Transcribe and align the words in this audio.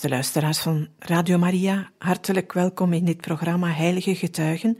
Beste 0.00 0.16
luisteraars 0.16 0.58
van 0.58 0.88
Radio 0.98 1.38
Maria, 1.38 1.90
hartelijk 1.98 2.52
welkom 2.52 2.92
in 2.92 3.04
dit 3.04 3.20
programma 3.20 3.68
Heilige 3.68 4.14
Getuigen, 4.14 4.78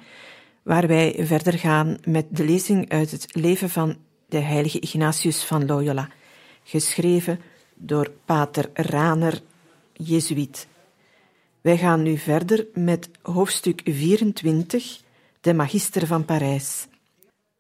waar 0.62 0.86
wij 0.86 1.16
verder 1.18 1.58
gaan 1.58 1.98
met 2.04 2.26
de 2.30 2.44
lezing 2.44 2.88
uit 2.88 3.10
het 3.10 3.34
leven 3.34 3.70
van 3.70 3.96
de 4.28 4.38
heilige 4.38 4.78
Ignatius 4.78 5.44
van 5.44 5.66
Loyola, 5.66 6.08
geschreven 6.64 7.40
door 7.74 8.10
pater 8.24 8.70
Raner, 8.72 9.40
Jezuïet. 9.92 10.66
Wij 11.60 11.78
gaan 11.78 12.02
nu 12.02 12.18
verder 12.18 12.66
met 12.74 13.10
hoofdstuk 13.22 13.80
24, 13.84 15.00
de 15.40 15.54
Magister 15.54 16.06
van 16.06 16.24
Parijs. 16.24 16.86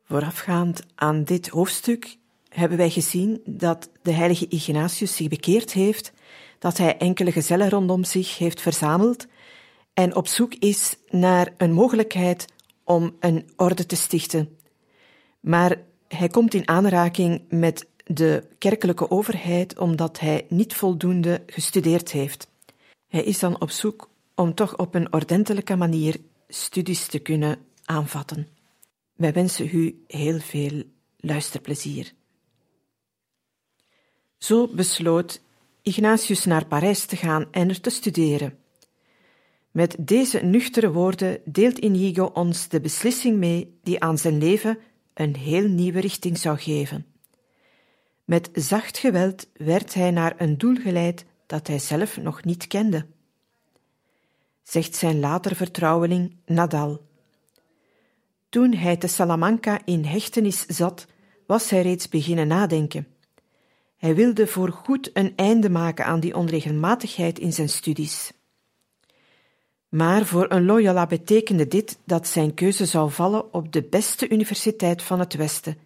Voorafgaand 0.04 0.82
aan 0.94 1.24
dit 1.24 1.48
hoofdstuk 1.48 2.16
hebben 2.48 2.78
wij 2.78 2.90
gezien 2.90 3.40
dat 3.44 3.90
de 4.02 4.12
heilige 4.12 4.46
Ignatius 4.48 5.16
zich 5.16 5.28
bekeerd 5.28 5.72
heeft 5.72 6.12
dat 6.60 6.76
hij 6.78 6.96
enkele 6.96 7.32
gezellen 7.32 7.70
rondom 7.70 8.04
zich 8.04 8.38
heeft 8.38 8.60
verzameld 8.60 9.26
en 9.92 10.16
op 10.16 10.26
zoek 10.26 10.54
is 10.54 10.96
naar 11.08 11.54
een 11.56 11.72
mogelijkheid 11.72 12.44
om 12.84 13.16
een 13.20 13.50
orde 13.56 13.86
te 13.86 13.96
stichten. 13.96 14.58
Maar 15.40 15.82
hij 16.08 16.28
komt 16.28 16.54
in 16.54 16.68
aanraking 16.68 17.42
met 17.48 17.86
de 18.04 18.48
kerkelijke 18.58 19.10
overheid 19.10 19.78
omdat 19.78 20.20
hij 20.20 20.46
niet 20.48 20.74
voldoende 20.74 21.42
gestudeerd 21.46 22.10
heeft. 22.10 22.48
Hij 23.08 23.22
is 23.22 23.38
dan 23.38 23.60
op 23.60 23.70
zoek 23.70 24.10
om 24.34 24.54
toch 24.54 24.76
op 24.76 24.94
een 24.94 25.12
ordentelijke 25.12 25.76
manier 25.76 26.16
studies 26.48 27.06
te 27.06 27.18
kunnen 27.18 27.58
aanvatten. 27.84 28.48
Wij 29.12 29.32
wensen 29.32 29.68
u 29.72 30.04
heel 30.06 30.38
veel 30.38 30.82
luisterplezier. 31.16 32.12
Zo 34.38 34.68
besloot 34.68 35.40
Ignatius 35.90 36.44
naar 36.44 36.66
Parijs 36.66 37.04
te 37.04 37.16
gaan 37.16 37.46
en 37.50 37.68
er 37.68 37.80
te 37.80 37.90
studeren. 37.90 38.58
Met 39.70 39.96
deze 39.98 40.38
nuchtere 40.38 40.92
woorden 40.92 41.40
deelt 41.44 41.78
Inigo 41.78 42.24
ons 42.24 42.68
de 42.68 42.80
beslissing 42.80 43.36
mee 43.36 43.78
die 43.82 44.00
aan 44.00 44.18
zijn 44.18 44.38
leven 44.38 44.78
een 45.14 45.36
heel 45.36 45.68
nieuwe 45.68 46.00
richting 46.00 46.38
zou 46.38 46.58
geven. 46.58 47.06
Met 48.24 48.50
zacht 48.52 48.98
geweld 48.98 49.46
werd 49.52 49.94
hij 49.94 50.10
naar 50.10 50.34
een 50.36 50.58
doel 50.58 50.74
geleid 50.74 51.24
dat 51.46 51.66
hij 51.66 51.78
zelf 51.78 52.16
nog 52.16 52.44
niet 52.44 52.66
kende. 52.66 53.06
Zegt 54.62 54.94
zijn 54.94 55.20
later 55.20 55.56
vertrouweling 55.56 56.36
Nadal. 56.46 57.00
Toen 58.48 58.74
hij 58.74 58.96
te 58.96 59.06
Salamanca 59.06 59.80
in 59.84 60.04
hechtenis 60.04 60.66
zat, 60.66 61.06
was 61.46 61.70
hij 61.70 61.82
reeds 61.82 62.08
beginnen 62.08 62.46
nadenken. 62.46 63.06
Hij 64.00 64.14
wilde 64.14 64.46
voorgoed 64.46 65.10
een 65.12 65.32
einde 65.36 65.70
maken 65.70 66.04
aan 66.04 66.20
die 66.20 66.34
onregelmatigheid 66.34 67.38
in 67.38 67.52
zijn 67.52 67.68
studies. 67.68 68.32
Maar 69.88 70.26
voor 70.26 70.46
een 70.48 70.64
Loyola 70.64 71.06
betekende 71.06 71.68
dit 71.68 71.98
dat 72.04 72.26
zijn 72.26 72.54
keuze 72.54 72.86
zou 72.86 73.10
vallen 73.10 73.54
op 73.54 73.72
de 73.72 73.82
beste 73.82 74.28
universiteit 74.28 75.02
van 75.02 75.18
het 75.18 75.34
Westen, 75.34 75.78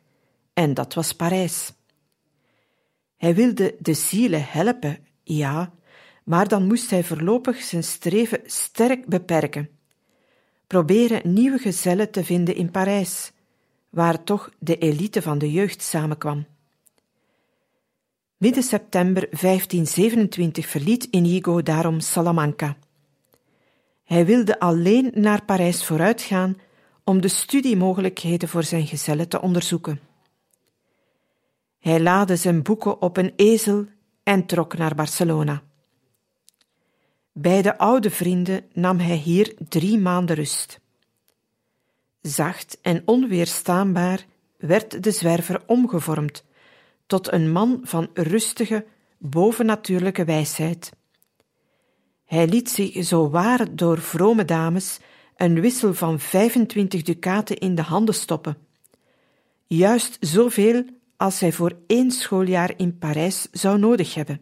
en 0.53 0.75
dat 0.75 0.95
was 0.95 1.13
Parijs. 1.13 1.73
Hij 3.17 3.35
wilde 3.35 3.75
de 3.79 3.95
zielen 3.95 4.47
helpen, 4.49 4.99
ja, 5.23 5.73
maar 6.25 6.49
dan 6.49 6.67
moest 6.67 6.91
hij 6.91 7.05
voorlopig 7.05 7.63
zijn 7.63 7.85
streven 7.85 8.41
sterk 8.45 9.07
beperken. 9.07 9.69
Proberen 10.67 11.35
nieuwe 11.35 11.59
gezellen 11.59 12.11
te 12.11 12.25
vinden 12.25 12.55
in 12.55 12.71
Parijs, 12.71 13.33
waar 13.91 14.25
toch 14.25 14.51
de 14.59 14.79
elite 14.79 15.23
van 15.23 15.39
de 15.39 15.53
jeugd 15.53 15.83
samenkwam. 15.83 16.47
Midden 18.45 18.63
september 18.63 19.29
1527 19.31 20.67
verliet 20.67 21.05
Inigo 21.11 21.63
daarom 21.63 22.01
Salamanca. 22.01 22.77
Hij 24.05 24.27
wilde 24.27 24.61
alleen 24.61 25.11
naar 25.15 25.45
Parijs 25.45 25.85
vooruitgaan 25.85 26.57
om 27.05 27.21
de 27.21 27.29
studiemogelijkheden 27.29 28.49
voor 28.49 28.63
zijn 28.63 28.87
gezellen 28.87 29.29
te 29.29 29.41
onderzoeken. 29.41 30.01
Hij 31.79 32.01
laadde 32.01 32.37
zijn 32.37 32.63
boeken 32.63 33.03
op 33.03 33.17
een 33.17 33.33
ezel 33.37 33.87
en 34.23 34.47
trok 34.47 34.77
naar 34.77 34.95
Barcelona. 34.95 35.63
Bij 37.33 37.63
de 37.63 37.79
oude 37.79 38.11
vrienden 38.11 38.65
nam 38.73 38.99
hij 38.99 39.17
hier 39.17 39.55
drie 39.69 39.99
maanden 39.99 40.37
rust. 40.37 40.81
Zacht 42.21 42.79
en 42.83 43.03
onweerstaanbaar 43.05 44.27
werd 44.57 45.03
de 45.03 45.11
zwerver 45.11 45.63
omgevormd 45.67 46.45
tot 47.07 47.33
een 47.33 47.53
man 47.53 47.81
van 47.83 48.09
rustige, 48.15 48.87
bovennatuurlijke 49.19 50.25
wijsheid. 50.25 50.93
Hij 52.25 52.47
liet 52.47 52.71
zich 52.71 53.05
zo 53.05 53.31
waar 53.31 53.77
door 53.77 53.99
vrome 53.99 54.45
dames 54.45 54.99
een 55.37 55.61
wissel 55.61 55.95
van 55.95 56.21
25 56.21 57.03
ducaten 57.03 57.59
in 57.59 57.75
de 57.75 57.83
handen 57.83 58.15
stoppen. 58.15 58.57
Juist 59.67 60.17
zoveel 60.21 60.85
als 61.17 61.41
hij 61.41 61.53
voor 61.53 61.77
één 61.87 62.11
schooljaar 62.11 62.75
in 62.77 62.99
Parijs 62.99 63.49
zou 63.51 63.79
nodig 63.79 64.15
hebben. 64.15 64.41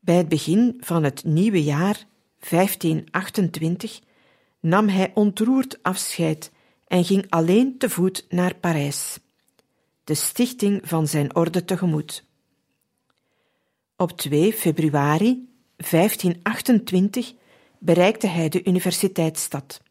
Bij 0.00 0.16
het 0.16 0.28
begin 0.28 0.76
van 0.80 1.04
het 1.04 1.24
nieuwe 1.24 1.64
jaar, 1.64 2.04
1528, 2.48 4.00
nam 4.60 4.88
hij 4.88 5.10
ontroerd 5.14 5.82
afscheid 5.82 6.52
en 6.86 7.04
ging 7.04 7.26
alleen 7.28 7.78
te 7.78 7.90
voet 7.90 8.26
naar 8.28 8.54
Parijs 8.54 9.18
de 10.04 10.14
stichting 10.14 10.80
van 10.84 11.06
zijn 11.06 11.34
orde 11.34 11.64
tegemoet. 11.64 12.24
Op 13.96 14.10
2 14.12 14.52
februari 14.52 15.48
1528 15.76 17.34
bereikte 17.78 18.26
hij 18.26 18.48
de 18.48 18.64
universiteitsstad. 18.64 19.82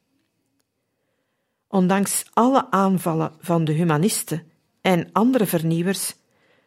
Ondanks 1.67 2.25
alle 2.33 2.71
aanvallen 2.71 3.33
van 3.39 3.63
de 3.63 3.71
humanisten 3.71 4.51
en 4.81 5.09
andere 5.11 5.45
vernieuwers 5.45 6.15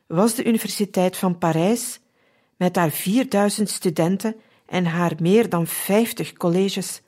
was 0.06 0.34
de 0.34 0.44
Universiteit 0.44 1.16
van 1.16 1.38
Parijs 1.38 2.00
met 2.56 2.76
haar 2.76 2.90
4000 2.90 3.68
studenten 3.70 4.36
en 4.66 4.84
haar 4.84 5.12
meer 5.18 5.48
dan 5.48 5.66
50 5.66 6.32
colleges 6.32 7.02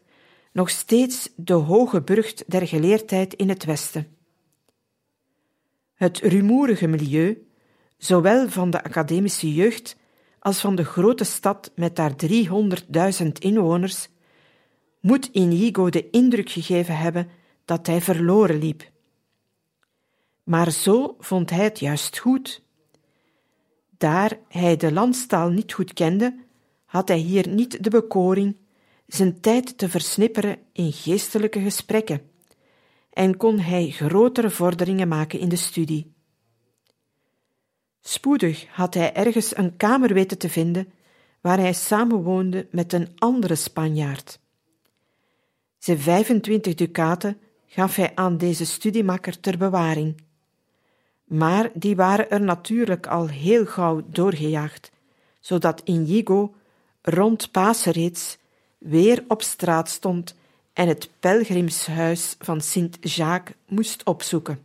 nog 0.53 0.71
steeds 0.71 1.29
de 1.37 1.53
hoge 1.53 2.03
burcht 2.03 2.45
der 2.47 2.67
geleerdheid 2.67 3.35
in 3.35 3.49
het 3.49 3.65
Westen. 3.65 4.16
Het 5.97 6.19
rumoerige 6.19 6.87
milieu, 6.87 7.47
zowel 7.99 8.49
van 8.49 8.71
de 8.71 8.85
academische 8.85 9.55
jeugd 9.55 9.97
als 10.39 10.61
van 10.61 10.75
de 10.75 10.85
grote 10.85 11.25
stad 11.25 11.73
met 11.75 11.99
haar 11.99 12.13
300.000 13.23 13.27
inwoners, 13.39 14.09
moet 15.01 15.29
Inigo 15.33 15.91
de 15.91 16.11
indruk 16.11 16.51
gegeven 16.51 16.97
hebben 16.97 17.29
dat 17.65 17.87
hij 17.87 18.01
verloren 18.01 18.59
liep. 18.59 18.91
Maar 20.43 20.71
zo 20.71 21.17
vond 21.19 21.51
hij 21.51 21.65
het 21.65 21.79
juist 21.79 22.19
goed. 22.19 22.63
Daar 23.99 24.39
hij 24.49 24.77
de 24.77 24.93
landstaal 24.93 25.49
niet 25.51 25.73
goed 25.73 25.93
kende, 25.93 26.37
had 26.85 27.09
hij 27.09 27.19
hier 27.19 27.49
niet 27.49 27.85
de 27.85 27.91
bekoring 27.91 28.57
zijn 29.07 29.41
tijd 29.41 29.79
te 29.79 29.89
versnipperen 29.89 30.59
in 30.73 30.93
geestelijke 30.93 31.61
gesprekken 31.61 32.21
en 33.17 33.37
kon 33.37 33.59
hij 33.59 33.91
grotere 33.91 34.51
vorderingen 34.51 35.09
maken 35.09 35.39
in 35.39 35.49
de 35.49 35.57
studie. 35.57 36.15
Spoedig 38.01 38.67
had 38.67 38.95
hij 38.95 39.15
ergens 39.15 39.57
een 39.57 39.77
kamer 39.77 40.15
weten 40.15 40.39
te 40.39 40.49
vinden 40.49 40.93
waar 41.41 41.59
hij 41.59 41.73
samenwoonde 41.73 42.67
met 42.71 42.93
een 42.93 43.09
andere 43.15 43.55
Spanjaard. 43.55 44.39
Zijn 45.79 45.99
25 45.99 46.75
ducaten 46.75 47.39
gaf 47.67 47.97
hij 47.97 48.13
aan 48.15 48.37
deze 48.37 48.67
studiemakker 48.67 49.41
ter 49.41 49.59
bewaring. 49.59 50.23
Maar 51.25 51.71
die 51.75 51.97
waren 51.97 52.31
er 52.31 52.41
natuurlijk 52.41 53.07
al 53.07 53.29
heel 53.29 53.67
gauw 53.67 54.03
doorgejaagd, 54.11 54.91
zodat 55.41 55.81
Inigo 55.85 56.55
rond 57.03 57.51
Pasen 57.51 57.93
reeds 57.93 58.39
weer 58.79 59.25
op 59.29 59.43
straat 59.43 59.89
stond 59.89 60.35
en 60.77 60.89
het 60.89 61.11
pelgrimshuis 61.21 62.37
van 62.39 62.61
Sint-Jacques 62.61 63.57
moest 63.69 64.05
opzoeken. 64.05 64.59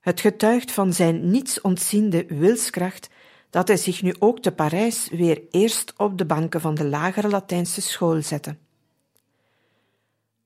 Het 0.00 0.20
getuigt 0.20 0.72
van 0.72 0.92
zijn 0.92 1.30
niets 1.30 1.60
ontziende 1.60 2.26
wilskracht 2.28 3.08
dat 3.50 3.68
hij 3.68 3.76
zich 3.76 4.02
nu 4.02 4.14
ook 4.18 4.40
te 4.40 4.52
Parijs 4.52 5.08
weer 5.08 5.42
eerst 5.50 5.92
op 5.96 6.18
de 6.18 6.24
banken 6.24 6.60
van 6.60 6.74
de 6.74 6.84
lagere 6.84 7.28
Latijnse 7.28 7.80
school 7.80 8.22
zette. 8.22 8.56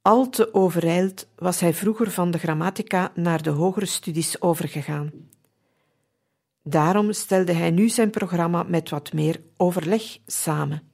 Al 0.03 0.29
te 0.29 0.55
overijld 0.55 1.26
was 1.37 1.61
hij 1.61 1.75
vroeger 1.75 2.11
van 2.11 2.31
de 2.31 2.38
grammatica 2.38 3.12
naar 3.15 3.43
de 3.43 3.50
hogere 3.50 3.87
studies 3.87 4.41
overgegaan. 4.41 5.12
Daarom 6.62 7.12
stelde 7.12 7.53
hij 7.53 7.71
nu 7.71 7.88
zijn 7.88 8.11
programma 8.11 8.62
met 8.62 8.91
wat 8.91 9.12
meer 9.12 9.41
overleg 9.56 10.19
samen. 10.26 10.94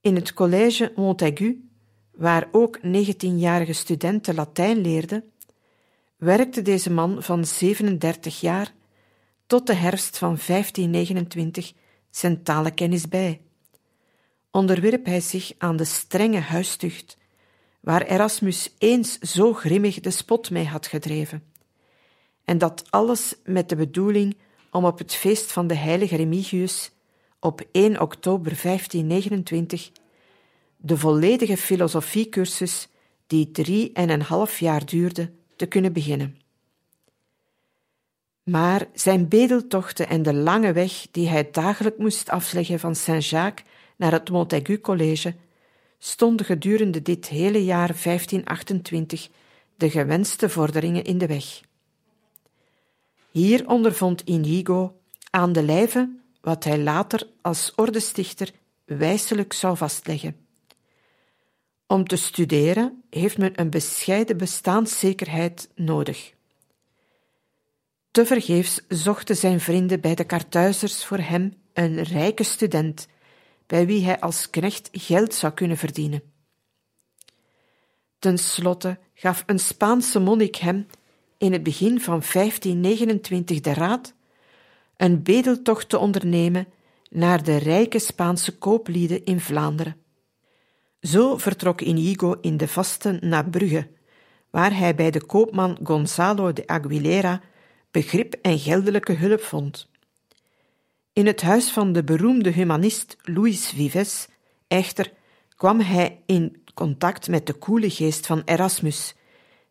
In 0.00 0.14
het 0.14 0.32
collège 0.32 0.92
Montaigu, 0.96 1.68
waar 2.10 2.48
ook 2.52 2.78
19-jarige 2.78 3.72
studenten 3.72 4.34
Latijn 4.34 4.80
leerden, 4.80 5.24
werkte 6.16 6.62
deze 6.62 6.90
man 6.90 7.22
van 7.22 7.44
37 7.44 8.40
jaar 8.40 8.72
tot 9.46 9.66
de 9.66 9.74
herfst 9.74 10.18
van 10.18 10.38
1529 10.46 11.72
zijn 12.10 12.42
talenkennis 12.42 13.08
bij. 13.08 13.40
Onderwierp 14.50 15.06
hij 15.06 15.20
zich 15.20 15.52
aan 15.58 15.76
de 15.76 15.84
strenge 15.84 16.40
huistucht, 16.40 17.16
waar 17.80 18.02
Erasmus 18.02 18.74
eens 18.78 19.18
zo 19.18 19.52
grimmig 19.52 20.00
de 20.00 20.10
spot 20.10 20.50
mee 20.50 20.66
had 20.66 20.86
gedreven. 20.86 21.44
En 22.44 22.58
dat 22.58 22.84
alles 22.90 23.34
met 23.44 23.68
de 23.68 23.76
bedoeling 23.76 24.36
om 24.70 24.84
op 24.84 24.98
het 24.98 25.14
feest 25.14 25.52
van 25.52 25.66
de 25.66 25.74
heilige 25.74 26.16
Remigius 26.16 26.90
op 27.40 27.62
1 27.72 28.00
oktober 28.00 28.58
1529 28.62 29.90
de 30.76 30.96
volledige 30.96 31.56
filosofiecursus, 31.56 32.88
die 33.26 33.50
drie 33.50 33.92
en 33.92 34.10
een 34.10 34.22
half 34.22 34.58
jaar 34.58 34.86
duurde, 34.86 35.30
te 35.56 35.66
kunnen 35.66 35.92
beginnen. 35.92 36.38
Maar 38.42 38.88
zijn 38.92 39.28
bedeltochten 39.28 40.08
en 40.08 40.22
de 40.22 40.34
lange 40.34 40.72
weg 40.72 41.06
die 41.10 41.28
hij 41.28 41.50
dagelijks 41.50 41.98
moest 41.98 42.28
afleggen 42.28 42.80
van 42.80 42.94
Saint-Jacques 42.94 43.66
naar 43.96 44.12
het 44.12 44.30
Montaigu 44.30 44.80
College 44.80 45.34
stonden 45.98 46.46
gedurende 46.46 47.02
dit 47.02 47.28
hele 47.28 47.64
jaar 47.64 47.96
1528 48.02 49.28
de 49.76 49.90
gewenste 49.90 50.48
vorderingen 50.48 51.04
in 51.04 51.18
de 51.18 51.26
weg. 51.26 51.60
Hier 53.30 53.68
ondervond 53.68 54.20
Inigo 54.20 54.96
aan 55.30 55.52
de 55.52 55.62
lijve 55.62 56.19
wat 56.40 56.64
hij 56.64 56.78
later 56.78 57.28
als 57.40 57.72
ordestichter 57.76 58.52
wijselijk 58.84 59.52
zou 59.52 59.76
vastleggen. 59.76 60.36
Om 61.86 62.06
te 62.06 62.16
studeren 62.16 63.02
heeft 63.10 63.38
men 63.38 63.60
een 63.60 63.70
bescheiden 63.70 64.36
bestaanszekerheid 64.36 65.70
nodig. 65.74 66.32
Tevergeefs 68.10 68.80
zochten 68.88 69.36
zijn 69.36 69.60
vrienden 69.60 70.00
bij 70.00 70.14
de 70.14 70.24
Kartuizers 70.24 71.04
voor 71.04 71.18
hem 71.18 71.54
een 71.72 72.02
rijke 72.02 72.42
student, 72.42 73.08
bij 73.66 73.86
wie 73.86 74.04
hij 74.04 74.20
als 74.20 74.50
knecht 74.50 74.88
geld 74.92 75.34
zou 75.34 75.52
kunnen 75.52 75.76
verdienen. 75.76 76.22
Ten 78.18 78.38
slotte 78.38 78.98
gaf 79.14 79.42
een 79.46 79.58
Spaanse 79.58 80.18
monnik 80.18 80.56
hem 80.56 80.86
in 81.38 81.52
het 81.52 81.62
begin 81.62 82.00
van 82.00 82.22
1529 82.32 83.60
de 83.60 83.72
raad 83.72 84.14
een 85.00 85.22
bedeltocht 85.22 85.88
te 85.88 85.98
ondernemen 85.98 86.66
naar 87.10 87.42
de 87.42 87.56
rijke 87.56 87.98
Spaanse 87.98 88.58
kooplieden 88.58 89.24
in 89.24 89.40
Vlaanderen. 89.40 89.96
Zo 91.00 91.36
vertrok 91.36 91.80
Inigo 91.80 92.34
in 92.40 92.56
de 92.56 92.68
vasten 92.68 93.18
naar 93.28 93.48
Brugge, 93.48 93.88
waar 94.50 94.76
hij 94.76 94.94
bij 94.94 95.10
de 95.10 95.24
koopman 95.24 95.78
Gonzalo 95.82 96.52
de 96.52 96.66
Aguilera 96.66 97.40
begrip 97.90 98.34
en 98.42 98.58
geldelijke 98.58 99.12
hulp 99.12 99.40
vond. 99.40 99.88
In 101.12 101.26
het 101.26 101.42
huis 101.42 101.70
van 101.70 101.92
de 101.92 102.04
beroemde 102.04 102.50
humanist 102.50 103.16
Luis 103.22 103.68
Vives, 103.68 104.28
echter, 104.68 105.12
kwam 105.56 105.80
hij 105.80 106.22
in 106.26 106.62
contact 106.74 107.28
met 107.28 107.46
de 107.46 107.52
koele 107.52 107.90
geest 107.90 108.26
van 108.26 108.42
Erasmus, 108.44 109.14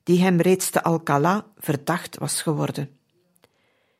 die 0.04 0.22
hem 0.22 0.42
reeds 0.42 0.70
te 0.70 0.84
Alcalá 0.84 1.46
verdacht 1.58 2.18
was 2.18 2.42
geworden. 2.42 2.99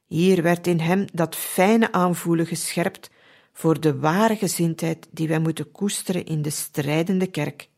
Hier 0.10 0.42
werd 0.42 0.68
in 0.68 0.80
hem 0.80 1.06
dat 1.14 1.36
fijne 1.36 1.92
aanvoelen 1.92 2.46
gescherpt 2.46 3.10
voor 3.54 3.80
de 3.80 4.00
ware 4.00 4.36
gezindheid 4.36 5.08
die 5.12 5.28
wij 5.28 5.40
moeten 5.40 5.72
koesteren 5.72 6.26
in 6.26 6.42
de 6.42 6.50
strijdende 6.50 7.28
kerk. 7.28 7.70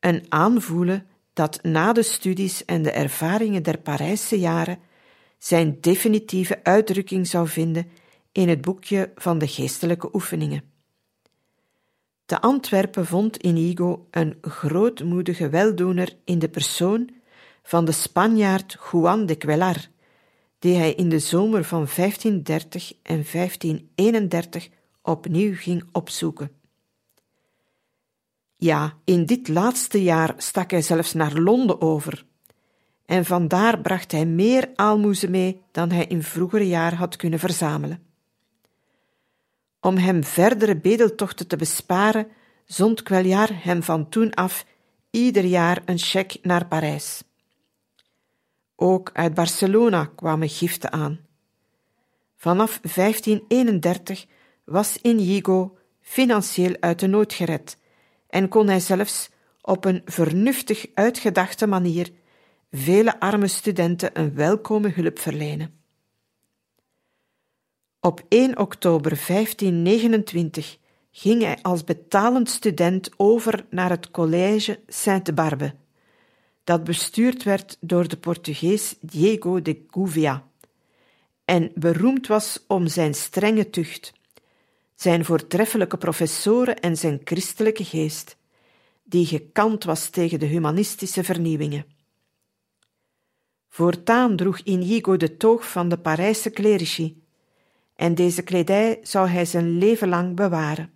Een 0.00 0.24
aanvoelen 0.28 1.06
dat 1.32 1.58
na 1.62 1.92
de 1.92 2.02
studies 2.02 2.64
en 2.64 2.82
de 2.82 2.90
ervaringen 2.90 3.62
der 3.62 3.78
Parijse 3.78 4.38
jaren 4.38 4.78
zijn 5.38 5.78
definitieve 5.80 6.60
uitdrukking 6.62 7.26
zou 7.26 7.48
vinden 7.48 7.90
in 8.32 8.48
het 8.48 8.60
boekje 8.60 9.12
van 9.14 9.38
de 9.38 9.46
geestelijke 9.48 10.14
oefeningen. 10.14 10.62
Te 12.24 12.40
Antwerpen 12.40 13.06
vond 13.06 13.36
Inigo 13.36 14.06
een 14.10 14.38
grootmoedige 14.40 15.48
weldoener 15.48 16.16
in 16.24 16.38
de 16.38 16.48
persoon 16.48 17.10
van 17.62 17.84
de 17.84 17.92
Spanjaard 17.92 18.78
Juan 18.90 19.26
de 19.26 19.34
Quelar, 19.34 19.88
die 20.60 20.76
hij 20.76 20.92
in 20.94 21.08
de 21.08 21.18
zomer 21.18 21.64
van 21.64 21.88
1530 21.96 22.92
en 23.02 23.24
1531 23.32 24.68
opnieuw 25.02 25.54
ging 25.54 25.84
opzoeken. 25.92 26.50
Ja, 28.56 28.94
in 29.04 29.26
dit 29.26 29.48
laatste 29.48 30.02
jaar 30.02 30.34
stak 30.36 30.70
hij 30.70 30.82
zelfs 30.82 31.12
naar 31.12 31.38
Londen 31.38 31.80
over, 31.80 32.24
en 33.06 33.24
vandaar 33.24 33.80
bracht 33.80 34.12
hij 34.12 34.26
meer 34.26 34.68
aalmoezen 34.74 35.30
mee 35.30 35.62
dan 35.70 35.90
hij 35.90 36.04
in 36.04 36.22
vroegere 36.22 36.68
jaren 36.68 36.98
had 36.98 37.16
kunnen 37.16 37.38
verzamelen. 37.38 38.02
Om 39.80 39.96
hem 39.96 40.24
verdere 40.24 40.76
bedeltochten 40.76 41.46
te 41.46 41.56
besparen, 41.56 42.26
zond 42.64 43.02
Queljar 43.02 43.48
hem 43.52 43.82
van 43.82 44.08
toen 44.08 44.34
af 44.34 44.64
ieder 45.10 45.44
jaar 45.44 45.82
een 45.84 45.98
cheque 45.98 46.38
naar 46.42 46.66
Parijs. 46.66 47.22
Ook 48.82 49.10
uit 49.12 49.34
Barcelona 49.34 50.04
kwamen 50.04 50.48
giften 50.48 50.92
aan. 50.92 51.20
Vanaf 52.36 52.80
1531 52.80 54.26
was 54.64 54.96
Inigo 54.96 55.76
financieel 56.00 56.76
uit 56.80 56.98
de 56.98 57.06
nood 57.06 57.32
gered 57.32 57.78
en 58.28 58.48
kon 58.48 58.66
hij 58.66 58.80
zelfs 58.80 59.30
op 59.60 59.84
een 59.84 60.02
vernuftig 60.04 60.86
uitgedachte 60.94 61.66
manier 61.66 62.10
vele 62.70 63.20
arme 63.20 63.46
studenten 63.46 64.10
een 64.20 64.34
welkome 64.34 64.88
hulp 64.88 65.18
verlenen. 65.18 65.80
Op 68.00 68.22
1 68.28 68.58
oktober 68.58 69.22
1529 69.26 70.78
ging 71.10 71.42
hij 71.42 71.58
als 71.62 71.84
betalend 71.84 72.50
student 72.50 73.10
over 73.16 73.66
naar 73.70 73.90
het 73.90 74.10
collège 74.10 74.80
Sainte-Barbe, 74.86 75.74
dat 76.64 76.84
bestuurd 76.84 77.42
werd 77.42 77.76
door 77.80 78.08
de 78.08 78.16
Portugees 78.16 78.94
Diego 79.00 79.62
de 79.62 79.84
Gouveia 79.90 80.48
en 81.50 81.72
beroemd 81.74 82.26
was 82.26 82.64
om 82.66 82.86
zijn 82.86 83.14
strenge 83.14 83.70
tucht, 83.70 84.12
zijn 84.94 85.24
voortreffelijke 85.24 85.96
professoren 85.96 86.80
en 86.80 86.96
zijn 86.96 87.20
christelijke 87.24 87.84
geest, 87.84 88.36
die 89.02 89.26
gekant 89.26 89.84
was 89.84 90.08
tegen 90.08 90.38
de 90.38 90.46
humanistische 90.46 91.24
vernieuwingen. 91.24 91.84
Voortaan 93.68 94.36
droeg 94.36 94.58
Inigo 94.58 95.16
de 95.16 95.36
toog 95.36 95.70
van 95.70 95.88
de 95.88 95.98
Parijse 95.98 96.50
clerici, 96.50 97.22
en 97.96 98.14
deze 98.14 98.42
kledij 98.42 98.98
zou 99.02 99.28
hij 99.28 99.44
zijn 99.44 99.78
leven 99.78 100.08
lang 100.08 100.36
bewaren. 100.36 100.92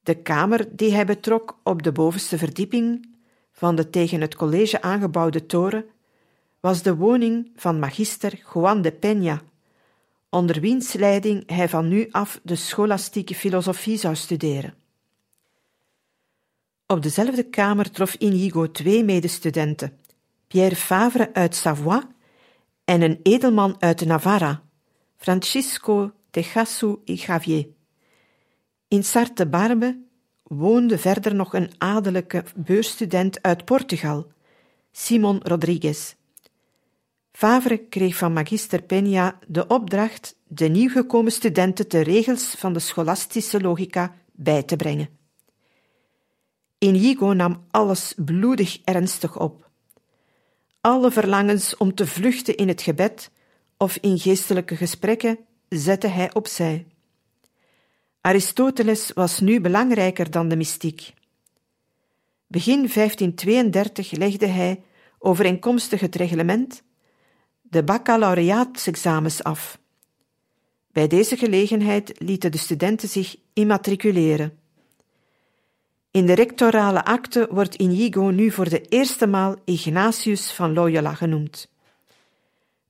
De 0.00 0.14
kamer 0.14 0.76
die 0.76 0.92
hij 0.92 1.06
betrok 1.06 1.58
op 1.62 1.82
de 1.82 1.92
bovenste 1.92 2.38
verdieping 2.38 3.16
van 3.58 3.74
de 3.74 3.90
tegen 3.90 4.20
het 4.20 4.34
college 4.34 4.82
aangebouwde 4.82 5.46
toren 5.46 5.84
was 6.60 6.82
de 6.82 6.96
woning 6.96 7.52
van 7.56 7.78
magister 7.78 8.42
Juan 8.54 8.82
de 8.82 8.92
Peña, 8.92 9.44
onder 10.28 10.60
wiens 10.60 10.92
leiding 10.92 11.50
hij 11.50 11.68
van 11.68 11.88
nu 11.88 12.08
af 12.10 12.40
de 12.42 12.56
scholastieke 12.56 13.34
filosofie 13.34 13.96
zou 13.96 14.14
studeren. 14.14 14.74
Op 16.86 17.02
dezelfde 17.02 17.42
kamer 17.42 17.90
trof 17.90 18.14
Inigo 18.14 18.70
twee 18.70 19.04
medestudenten, 19.04 19.98
Pierre 20.46 20.76
Favre 20.76 21.34
uit 21.34 21.54
Savoie 21.54 22.06
en 22.84 23.02
een 23.02 23.20
edelman 23.22 23.76
uit 23.78 24.06
Navarra, 24.06 24.62
Francisco 25.16 26.12
de 26.30 26.42
Gassou 26.42 26.98
y 27.04 27.14
Javier. 27.14 27.68
In 28.88 29.04
Sarte 29.04 29.46
Barbe 29.46 30.07
woonde 30.48 30.98
verder 30.98 31.34
nog 31.34 31.54
een 31.54 31.70
adellijke 31.78 32.44
beursstudent 32.56 33.42
uit 33.42 33.64
Portugal, 33.64 34.26
Simon 34.92 35.40
Rodrigues. 35.42 36.16
Favre 37.32 37.78
kreeg 37.78 38.16
van 38.16 38.32
magister 38.32 38.82
Peña 38.82 39.38
de 39.46 39.66
opdracht 39.66 40.36
de 40.46 40.68
nieuwgekomen 40.68 41.32
studenten 41.32 41.88
de 41.88 42.00
regels 42.00 42.54
van 42.58 42.72
de 42.72 42.78
scholastische 42.78 43.60
logica 43.60 44.14
bij 44.32 44.62
te 44.62 44.76
brengen. 44.76 45.08
Inigo 46.78 47.32
nam 47.32 47.64
alles 47.70 48.14
bloedig 48.16 48.80
ernstig 48.84 49.38
op. 49.38 49.70
Alle 50.80 51.10
verlangens 51.10 51.76
om 51.76 51.94
te 51.94 52.06
vluchten 52.06 52.56
in 52.56 52.68
het 52.68 52.82
gebed 52.82 53.30
of 53.76 53.96
in 53.96 54.18
geestelijke 54.18 54.76
gesprekken 54.76 55.38
zette 55.68 56.06
hij 56.06 56.34
opzij. 56.34 56.86
Aristoteles 58.20 59.12
was 59.12 59.40
nu 59.40 59.60
belangrijker 59.60 60.30
dan 60.30 60.48
de 60.48 60.56
mystiek. 60.56 61.14
Begin 62.46 62.76
1532 62.76 64.10
legde 64.10 64.46
hij, 64.46 64.82
overeenkomstig 65.18 66.00
het 66.00 66.14
reglement, 66.14 66.82
de 67.62 67.84
baccalaureaatsexamens 67.84 69.42
af. 69.42 69.78
Bij 70.92 71.06
deze 71.06 71.36
gelegenheid 71.36 72.12
lieten 72.18 72.52
de 72.52 72.58
studenten 72.58 73.08
zich 73.08 73.36
immatriculeren. 73.52 74.58
In 76.10 76.26
de 76.26 76.32
rectorale 76.32 77.04
akte 77.04 77.48
wordt 77.50 77.74
Inigo 77.74 78.30
nu 78.30 78.50
voor 78.50 78.68
de 78.68 78.80
eerste 78.80 79.26
maal 79.26 79.56
Ignatius 79.64 80.52
van 80.52 80.72
Loyola 80.72 81.14
genoemd. 81.14 81.68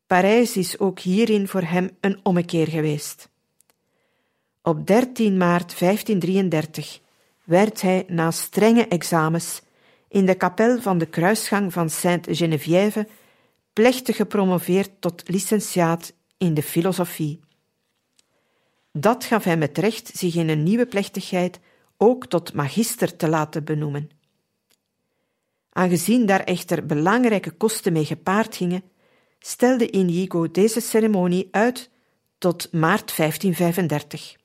Parijs 0.06 0.56
is 0.56 0.78
ook 0.78 0.98
hierin 0.98 1.48
voor 1.48 1.62
hem 1.62 1.90
een 2.00 2.20
ommekeer 2.22 2.68
geweest. 2.68 3.28
Op 4.62 4.86
13 4.86 5.36
maart 5.36 5.78
1533 5.78 7.00
werd 7.44 7.80
hij 7.80 8.04
na 8.08 8.30
strenge 8.30 8.88
examens 8.88 9.62
in 10.08 10.26
de 10.26 10.34
kapel 10.34 10.80
van 10.80 10.98
de 10.98 11.06
kruisgang 11.06 11.72
van 11.72 11.90
Sainte-Geneviève 11.90 13.08
plechtig 13.72 14.16
gepromoveerd 14.16 14.90
tot 14.98 15.28
licentiaat 15.28 16.12
in 16.36 16.54
de 16.54 16.62
filosofie. 16.62 17.40
Dat 18.92 19.24
gaf 19.24 19.44
hem 19.44 19.60
het 19.60 19.78
recht 19.78 20.10
zich 20.14 20.34
in 20.34 20.48
een 20.48 20.62
nieuwe 20.62 20.86
plechtigheid 20.86 21.60
ook 21.96 22.26
tot 22.26 22.52
magister 22.52 23.16
te 23.16 23.28
laten 23.28 23.64
benoemen. 23.64 24.10
Aangezien 25.72 26.26
daar 26.26 26.44
echter 26.44 26.86
belangrijke 26.86 27.50
kosten 27.50 27.92
mee 27.92 28.04
gepaard 28.04 28.56
gingen, 28.56 28.82
stelde 29.38 29.90
Inigo 29.90 30.50
deze 30.50 30.80
ceremonie 30.80 31.48
uit 31.50 31.90
tot 32.38 32.72
maart 32.72 33.16
1535. 33.16 34.37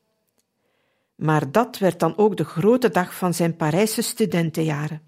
Maar 1.23 1.51
dat 1.51 1.77
werd 1.77 1.99
dan 1.99 2.17
ook 2.17 2.37
de 2.37 2.43
grote 2.43 2.89
dag 2.89 3.15
van 3.15 3.33
zijn 3.33 3.55
Parijse 3.55 4.01
studentenjaren. 4.01 5.01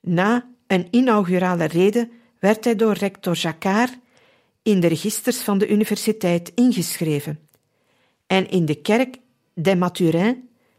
Na 0.00 0.50
een 0.66 0.86
inaugurale 0.90 1.64
rede 1.64 2.08
werd 2.38 2.64
hij 2.64 2.76
door 2.76 2.92
rector 2.92 3.34
Jacquard 3.34 3.98
in 4.62 4.80
de 4.80 4.86
registers 4.86 5.40
van 5.40 5.58
de 5.58 5.68
universiteit 5.68 6.52
ingeschreven 6.54 7.48
en 8.26 8.48
in 8.48 8.64
de 8.64 8.74
kerk 8.74 9.16
des 9.54 9.76
Mathurins 9.76 10.36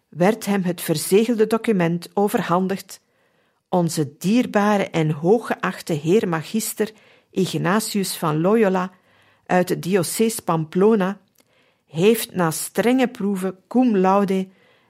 werd 0.09 0.45
hem 0.45 0.63
het 0.63 0.81
verzegelde 0.81 1.47
document 1.47 2.09
overhandigd. 2.13 3.01
Onze 3.69 4.17
dierbare 4.17 4.89
en 4.89 5.11
hooggeachte 5.11 5.93
heer 5.93 6.27
magister 6.27 6.91
Ignatius 7.29 8.15
van 8.15 8.41
Loyola 8.41 8.91
uit 9.45 9.69
het 9.69 9.83
diocese 9.83 10.41
Pamplona 10.41 11.21
heeft 11.91 12.35
na 12.35 12.51
strenge 12.51 13.07
proeven 13.07 13.57
cum 13.67 13.97
laude 13.97 14.47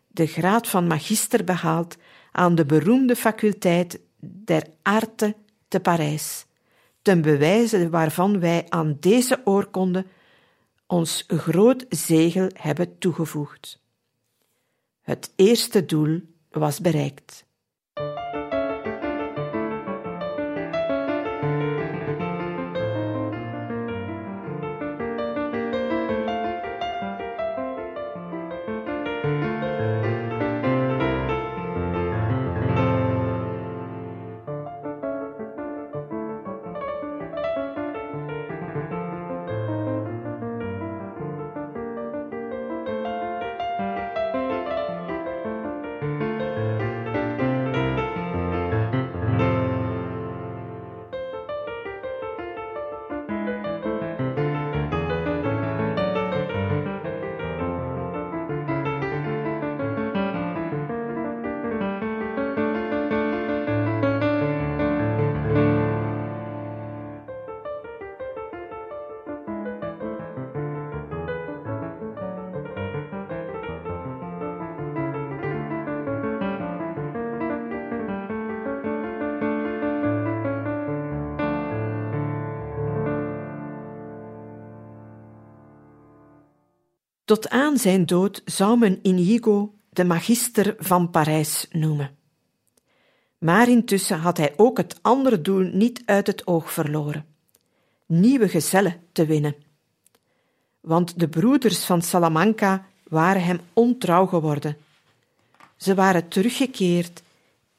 de 0.08 0.27
graad 0.27 0.67
van 0.67 0.88
magister 0.88 1.43
behaald 1.43 1.98
aan 2.31 2.55
de 2.55 2.65
beroemde 2.65 3.15
faculteit 3.15 4.00
der 4.20 4.67
Arte 4.81 5.36
te 5.67 5.79
Parijs, 5.79 6.46
ten 7.01 7.22
bewijze 7.22 7.89
waarvan 7.89 8.39
wij 8.39 8.65
aan 8.70 8.98
deze 9.00 9.41
oorkonde 9.43 10.05
ons 10.88 11.24
groot 11.27 11.86
zegel 11.89 12.50
hebben 12.53 12.98
toegevoegd. 12.98 13.79
Het 15.01 15.31
eerste 15.36 15.86
doel 15.86 16.22
was 16.50 16.79
bereikt. 16.79 17.46
Tot 87.31 87.50
aan 87.50 87.77
zijn 87.77 88.05
dood 88.05 88.41
zou 88.45 88.77
men 88.77 89.00
Inigo 89.01 89.73
de 89.89 90.03
magister 90.03 90.75
van 90.77 91.09
Parijs 91.09 91.67
noemen. 91.69 92.17
Maar 93.38 93.69
intussen 93.69 94.19
had 94.19 94.38
hij 94.38 94.53
ook 94.57 94.77
het 94.77 95.00
andere 95.01 95.41
doel 95.41 95.69
niet 95.73 96.01
uit 96.05 96.27
het 96.27 96.47
oog 96.47 96.71
verloren: 96.71 97.25
nieuwe 98.05 98.50
gezellen 98.50 99.01
te 99.11 99.25
winnen. 99.25 99.55
Want 100.79 101.19
de 101.19 101.27
broeders 101.27 101.85
van 101.85 102.01
Salamanca 102.01 102.85
waren 103.03 103.43
hem 103.43 103.59
ontrouw 103.73 104.25
geworden. 104.25 104.77
Ze 105.77 105.95
waren 105.95 106.27
teruggekeerd 106.27 107.23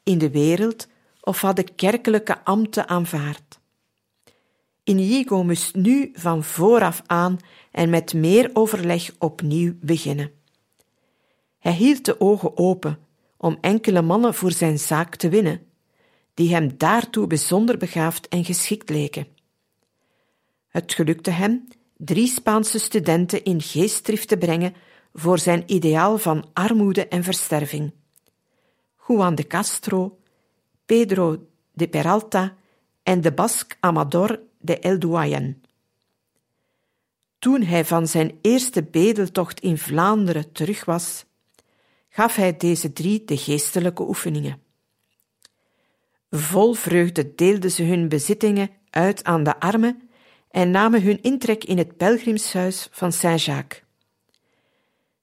in 0.03 0.19
de 0.19 0.31
wereld 0.31 0.89
of 1.21 1.41
hadden 1.41 1.75
kerkelijke 1.75 2.45
ambten 2.45 2.89
aanvaard. 2.89 3.59
Inigo 4.85 5.45
moest 5.45 5.75
nu 5.75 6.11
van 6.15 6.45
vooraf 6.45 7.03
aan 7.07 7.39
en 7.73 7.91
met 7.91 8.15
meer 8.15 8.51
overleg 8.53 9.11
opnieuw 9.19 9.75
beginnen. 9.81 10.31
Hij 11.59 11.73
hield 11.73 12.05
de 12.05 12.21
ogen 12.21 12.57
open 12.57 12.99
om 13.37 13.59
enkele 13.61 14.03
mannen 14.03 14.35
voor 14.35 14.53
zijn 14.53 14.79
zaak 14.79 15.17
te 15.17 15.29
winnen, 15.29 15.67
die 16.35 16.55
hem 16.55 16.75
daartoe 16.77 17.27
bijzonder 17.27 17.77
begaafd 17.77 18.29
en 18.29 18.45
geschikt 18.45 18.91
leken. 18.91 19.27
Het 20.69 20.93
gelukte 20.93 21.31
hem 21.31 21.69
drie 21.97 22.27
Spaanse 22.27 22.79
studenten 22.79 23.45
in 23.45 23.61
geestdrift 23.61 24.29
te 24.29 24.37
brengen 24.37 24.75
voor 25.13 25.39
zijn 25.39 25.63
ideaal 25.67 26.19
van 26.19 26.45
armoede 26.53 27.09
en 27.09 27.25
versterving. 27.25 27.93
Juan 29.07 29.35
de 29.35 29.47
Castro, 29.47 30.19
Pedro 30.87 31.47
de 31.73 31.89
Peralta 31.89 32.57
en 33.03 33.21
de 33.21 33.33
Basque 33.33 33.77
Amador 33.81 34.41
de 34.59 34.79
El 34.79 34.99
Duayen. 34.99 35.62
Toen 37.43 37.63
hij 37.63 37.85
van 37.85 38.07
zijn 38.07 38.39
eerste 38.43 38.83
bedeltocht 38.83 39.61
in 39.61 39.79
Vlaanderen 39.79 40.53
terug 40.53 40.85
was, 40.85 41.25
gaf 42.09 42.37
hij 42.37 42.57
deze 42.57 42.93
drie 42.93 43.25
de 43.25 43.37
geestelijke 43.37 44.03
oefeningen. 44.03 44.63
Vol 46.31 46.73
vreugde 46.73 47.35
deelden 47.35 47.71
ze 47.71 47.83
hun 47.83 48.09
bezittingen 48.09 48.71
uit 48.91 49.25
aan 49.25 49.43
de 49.43 49.61
armen 49.61 50.09
en 50.51 50.71
namen 50.71 51.03
hun 51.03 51.23
intrek 51.23 51.65
in 51.65 51.79
het 51.79 51.97
pelgrimshuis 51.97 52.89
van 52.91 53.13
Saint-Jacques. 53.13 53.83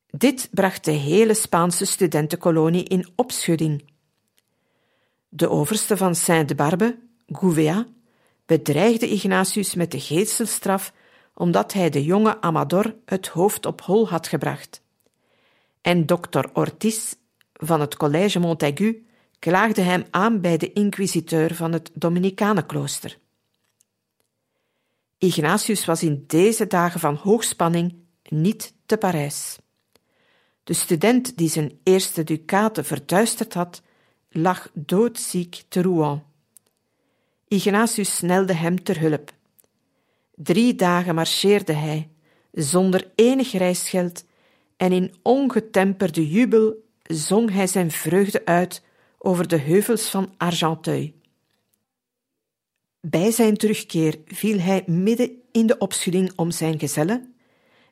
Dit 0.09 0.49
bracht 0.51 0.85
de 0.85 0.91
hele 0.91 1.33
Spaanse 1.33 1.85
studentenkolonie 1.85 2.83
in 2.83 3.07
opschudding. 3.15 3.83
De 5.29 5.49
overste 5.49 5.97
van 5.97 6.15
Saint-Barbe, 6.15 6.99
Gouvéa, 7.27 7.87
bedreigde 8.45 9.09
Ignatius 9.09 9.75
met 9.75 9.91
de 9.91 9.99
geestelstraf 9.99 10.93
omdat 11.39 11.73
hij 11.73 11.89
de 11.89 12.03
jonge 12.03 12.41
Amador 12.41 12.95
het 13.05 13.27
hoofd 13.27 13.65
op 13.65 13.81
hol 13.81 14.09
had 14.09 14.27
gebracht. 14.27 14.81
En 15.81 16.05
dokter 16.05 16.49
Ortiz 16.53 17.13
van 17.53 17.81
het 17.81 17.97
Collège 17.97 18.39
Montaigu 18.39 19.05
klaagde 19.39 19.81
hem 19.81 20.03
aan 20.09 20.41
bij 20.41 20.57
de 20.57 20.73
inquisiteur 20.73 21.55
van 21.55 21.71
het 21.71 21.91
Dominicanenklooster. 21.93 23.17
Ignatius 25.17 25.85
was 25.85 26.03
in 26.03 26.23
deze 26.27 26.67
dagen 26.67 26.99
van 26.99 27.15
hoogspanning 27.15 27.95
niet 28.23 28.73
te 28.85 28.97
Parijs. 28.97 29.57
De 30.63 30.73
student 30.73 31.37
die 31.37 31.49
zijn 31.49 31.79
eerste 31.83 32.23
ducaten 32.23 32.85
verduisterd 32.85 33.53
had, 33.53 33.81
lag 34.29 34.69
doodziek 34.73 35.63
te 35.67 35.81
Rouen. 35.81 36.23
Ignatius 37.47 38.15
snelde 38.15 38.53
hem 38.53 38.83
ter 38.83 38.99
hulp. 38.99 39.37
Drie 40.41 40.75
dagen 40.75 41.15
marcheerde 41.15 41.73
hij, 41.73 42.09
zonder 42.51 43.11
enig 43.15 43.51
reisgeld, 43.51 44.25
en 44.77 44.91
in 44.91 45.13
ongetemperde 45.21 46.29
jubel 46.29 46.75
zong 47.03 47.51
hij 47.51 47.67
zijn 47.67 47.91
vreugde 47.91 48.45
uit 48.45 48.83
over 49.17 49.47
de 49.47 49.57
heuvels 49.57 50.09
van 50.09 50.33
Argenteuil. 50.37 51.11
Bij 53.01 53.31
zijn 53.31 53.57
terugkeer 53.57 54.19
viel 54.25 54.59
hij 54.59 54.83
midden 54.85 55.31
in 55.51 55.67
de 55.67 55.77
opschudding 55.77 56.31
om 56.35 56.51
zijn 56.51 56.79
gezellen 56.79 57.33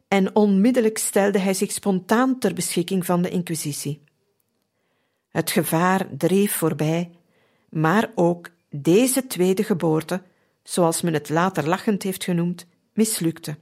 en 0.08 0.36
onmiddellijk 0.36 0.98
stelde 0.98 1.40
hij 1.40 1.54
zich 1.54 1.72
spontaan 1.72 2.40
ter 2.40 2.54
beschikking 2.54 3.06
van 3.06 3.22
de 3.22 3.30
Inquisitie. 3.30 4.04
Het 5.30 5.52
gevaar 5.52 6.08
dreef 6.18 6.56
voorbij, 6.56 7.12
maar 7.70 8.12
ook 8.16 8.50
deze 8.70 9.28
tweede 9.28 9.64
geboorte, 9.64 10.22
zoals 10.68 11.02
men 11.02 11.14
het 11.14 11.30
later 11.30 11.68
lachend 11.68 12.04
heeft 12.04 12.24
genoemd, 12.24 12.66
mislukte. 12.94 13.58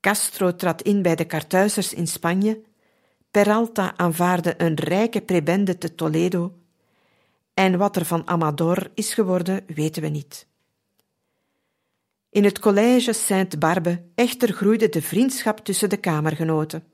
Castro 0.00 0.56
trad 0.56 0.82
in 0.82 1.02
bij 1.02 1.16
de 1.16 1.24
Kartuizers 1.24 1.94
in 1.94 2.06
Spanje, 2.06 2.62
Peralta 3.30 3.96
aanvaarde 3.96 4.54
een 4.56 4.74
rijke 4.74 5.20
prebende 5.22 5.78
te 5.78 5.94
Toledo, 5.94 6.54
en 7.54 7.78
wat 7.78 7.96
er 7.96 8.04
van 8.04 8.28
Amador 8.28 8.90
is 8.94 9.14
geworden, 9.14 9.64
weten 9.66 10.02
we 10.02 10.08
niet. 10.08 10.46
In 12.30 12.44
het 12.44 12.58
collège 12.58 13.12
Sainte-Barbe 13.12 14.02
echter 14.14 14.52
groeide 14.52 14.88
de 14.88 15.02
vriendschap 15.02 15.58
tussen 15.58 15.88
de 15.88 15.96
kamergenoten. 15.96 16.84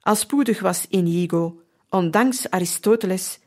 Al 0.00 0.14
spoedig 0.14 0.60
was 0.60 0.86
Inigo, 0.88 1.62
ondanks 1.88 2.50
Aristoteles, 2.50 3.38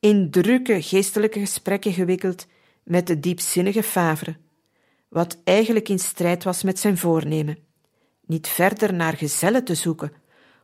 in 0.00 0.30
drukke 0.30 0.82
geestelijke 0.82 1.38
gesprekken 1.40 1.92
gewikkeld 1.92 2.46
met 2.88 3.06
de 3.06 3.20
diepzinnige 3.20 3.82
Favre, 3.82 4.36
wat 5.08 5.40
eigenlijk 5.44 5.88
in 5.88 5.98
strijd 5.98 6.44
was 6.44 6.62
met 6.62 6.78
zijn 6.78 6.98
voornemen, 6.98 7.58
niet 8.26 8.48
verder 8.48 8.94
naar 8.94 9.16
gezellen 9.16 9.64
te 9.64 9.74
zoeken 9.74 10.12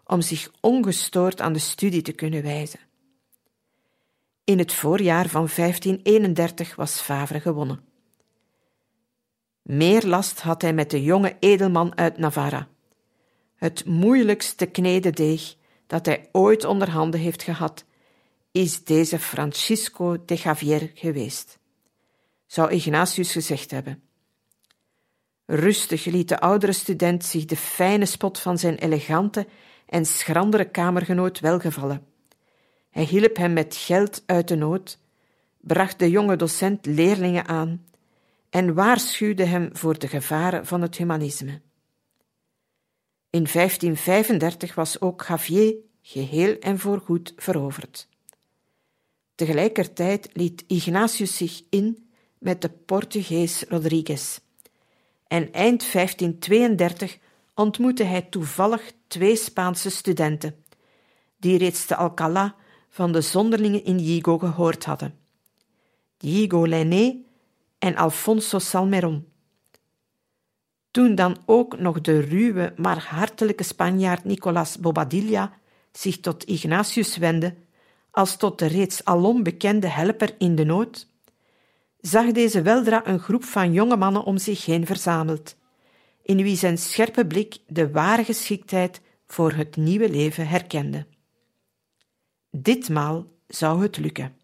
om 0.05 0.21
zich 0.21 0.51
ongestoord 0.61 1.41
aan 1.41 1.53
de 1.53 1.59
studie 1.59 2.03
te 2.03 2.13
kunnen 2.13 2.43
wijzen. 2.43 2.81
In 4.45 4.59
het 4.59 4.73
voorjaar 4.73 5.29
van 5.29 5.49
1531 5.57 6.75
was 6.75 7.01
Favre 7.01 7.41
gewonnen. 7.41 7.85
Meer 9.63 10.07
last 10.07 10.41
had 10.41 10.63
hij 10.63 10.73
met 10.73 10.91
de 10.91 11.03
jonge 11.03 11.37
edelman 11.41 11.97
uit 11.97 12.19
Navarra. 12.19 12.69
Het 13.57 13.85
moeilijkste 13.85 14.67
kneden 14.67 15.13
deeg 15.13 15.55
dat 15.87 16.07
hij 16.07 16.29
ooit 16.33 16.65
onder 16.65 16.91
handen 16.91 17.21
heeft 17.21 17.43
gehad, 17.43 17.85
is 18.53 18.85
deze 18.85 19.19
Francisco 19.19 20.25
de 20.25 20.35
Javier 20.35 20.91
geweest, 20.95 21.59
zou 22.47 22.71
Ignatius 22.71 23.33
gezegd 23.33 23.71
hebben. 23.71 24.03
Rustig 25.47 26.05
liet 26.05 26.29
de 26.29 26.41
oudere 26.41 26.73
student 26.73 27.25
zich 27.25 27.45
de 27.45 27.57
fijne 27.57 28.07
spot 28.07 28.39
van 28.39 28.59
zijn 28.59 28.75
elegante 28.75 29.47
en 29.87 30.07
schrandere 30.07 30.71
kamergenoot 30.71 31.41
welgevallen. 31.41 32.07
Hij 32.91 33.05
hielp 33.05 33.37
hem 33.37 33.53
met 33.53 33.77
geld 33.77 34.23
uit 34.27 34.49
de 34.49 34.55
nood, 34.57 34.99
bracht 35.61 35.99
de 35.99 36.11
jonge 36.11 36.37
docent 36.37 36.87
leerlingen 36.87 37.47
aan 37.47 37.85
en 38.51 38.75
waarschuwde 38.75 39.45
hem 39.45 39.69
voor 39.73 39.99
de 39.99 40.09
gevaren 40.09 40.67
van 40.67 40.83
het 40.83 40.97
humanisme. 40.97 41.61
In 43.31 43.47
1535 43.53 44.75
was 44.75 45.01
ook 45.01 45.25
Javier 45.29 45.75
geheel 46.03 46.59
en 46.59 46.79
voorgoed 46.79 47.33
veroverd. 47.37 48.09
Tegelijkertijd 49.35 50.29
liet 50.33 50.65
Ignatius 50.67 51.37
zich 51.37 51.63
in 51.71 52.04
met 52.45 52.63
de 52.63 52.69
Portugees 52.69 53.65
Rodriguez. 53.69 54.39
En 55.27 55.53
eind 55.53 55.93
1532 55.93 57.19
ontmoette 57.55 58.05
hij 58.05 58.23
toevallig 58.23 58.93
twee 59.07 59.37
Spaanse 59.37 59.91
studenten, 59.91 60.65
die 61.37 61.59
reeds 61.59 61.87
te 61.87 61.97
Alcalá 61.97 62.55
van 62.89 63.13
de 63.13 63.21
zonderlingen 63.21 63.85
in 63.85 63.99
Yigo 63.99 64.39
gehoord 64.39 64.85
hadden. 64.85 65.19
Diego 66.17 66.69
Lainé 66.69 67.17
en 67.79 67.97
Alfonso 67.97 68.59
Salmeron. 68.59 69.29
Toen 70.91 71.15
dan 71.15 71.37
ook 71.47 71.79
nog 71.79 72.01
de 72.01 72.21
ruwe, 72.21 72.75
maar 72.77 73.07
hartelijke 73.09 73.63
Spanjaard 73.63 74.25
Nicolas 74.25 74.79
Bobadilla 74.79 75.53
zich 75.93 76.21
tot 76.21 76.45
Ignatius 76.45 77.17
wendde, 77.17 77.55
als 78.11 78.37
tot 78.37 78.59
de 78.59 78.67
reeds 78.67 79.05
alom 79.05 79.43
bekende 79.43 79.89
helper 79.89 80.35
in 80.39 80.55
de 80.55 80.65
nood, 80.65 81.13
zag 82.07 82.33
deze 82.33 82.63
weldra 82.63 83.07
een 83.07 83.19
groep 83.19 83.45
van 83.45 83.73
jonge 83.73 83.97
mannen 83.97 84.25
om 84.25 84.39
zich 84.39 84.65
heen 84.65 84.87
verzameld, 84.87 85.57
in 86.23 86.37
wie 86.37 86.57
zijn 86.57 86.79
scherpe 86.79 87.27
blik 87.27 87.59
de 87.67 87.91
ware 87.91 88.25
geschiktheid 88.25 89.01
voor 89.27 89.53
het 89.53 89.77
nieuwe 89.77 90.11
leven 90.11 90.49
herkende. 90.49 91.07
Ditmaal 92.51 93.27
zou 93.47 93.83
het 93.83 93.97
lukken. 93.97 94.37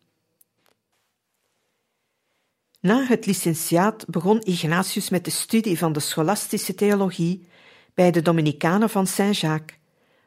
Na 2.81 3.05
het 3.05 3.27
licentiaat 3.27 4.07
begon 4.07 4.40
Ignatius 4.40 5.11
met 5.11 5.25
de 5.25 5.31
studie 5.31 5.79
van 5.79 5.92
de 5.92 6.01
scholastische 6.01 6.75
theologie 6.75 7.49
bij 7.94 8.11
de 8.11 8.23
Dominicanen 8.23 8.90
van 8.90 9.07
Saint-Jacques, 9.07 9.79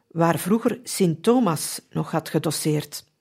waar 0.08 0.40
vroeger 0.40 0.80
Sint 0.84 1.24
Thomas 1.24 1.82
nog 1.90 2.12
had 2.12 2.30
gedoseerd. 2.30 3.12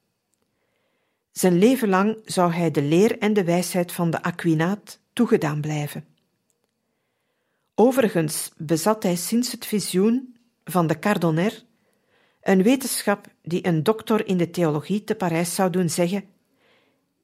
Zijn 1.32 1.58
leven 1.58 1.88
lang 1.88 2.18
zou 2.24 2.52
hij 2.52 2.70
de 2.70 2.82
leer 2.82 3.18
en 3.18 3.32
de 3.32 3.44
wijsheid 3.44 3.92
van 3.92 4.10
de 4.10 4.22
Aquinaat 4.22 5.00
toegedaan 5.12 5.60
blijven. 5.60 6.06
Overigens 7.74 8.50
bezat 8.56 9.02
hij 9.02 9.16
sinds 9.16 9.52
het 9.52 9.66
visioen 9.66 10.36
van 10.64 10.86
de 10.86 10.98
Cardonner 10.98 11.64
een 12.40 12.62
wetenschap 12.62 13.26
die 13.42 13.66
een 13.66 13.82
doctor 13.82 14.26
in 14.26 14.36
de 14.36 14.50
theologie 14.50 15.04
te 15.04 15.14
Parijs 15.14 15.54
zou 15.54 15.70
doen 15.70 15.90
zeggen 15.90 16.24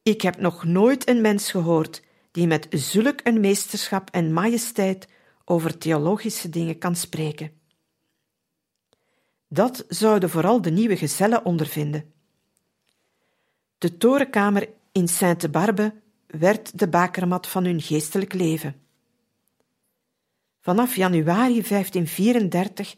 ik 0.08 0.22
heb 0.22 0.40
nog 0.40 0.64
nooit 0.64 1.08
een 1.08 1.20
mens 1.20 1.50
gehoord 1.50 2.02
die 2.30 2.46
met 2.46 2.66
zulk 2.70 3.20
een 3.22 3.40
meesterschap 3.40 4.10
en 4.10 4.32
majesteit 4.32 5.08
over 5.44 5.78
theologische 5.78 6.48
dingen 6.48 6.78
kan 6.78 6.96
spreken. 6.96 7.50
Dat 9.48 9.84
zouden 9.88 10.30
vooral 10.30 10.62
de 10.62 10.70
nieuwe 10.70 10.96
gezellen 10.96 11.44
ondervinden. 11.44 12.12
De 13.78 13.96
torenkamer 13.96 14.68
in 14.92 15.08
Sainte-Barbe 15.08 15.94
werd 16.26 16.78
de 16.78 16.88
bakermat 16.88 17.46
van 17.46 17.64
hun 17.64 17.80
geestelijk 17.80 18.32
leven. 18.32 18.80
Vanaf 20.60 20.96
januari 20.96 21.62
1534 21.62 22.94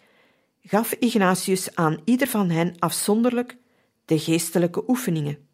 gaf 0.62 0.92
Ignatius 0.92 1.74
aan 1.74 2.00
ieder 2.04 2.28
van 2.28 2.50
hen 2.50 2.74
afzonderlijk 2.78 3.56
de 4.04 4.18
geestelijke 4.18 4.84
oefeningen 4.88 5.48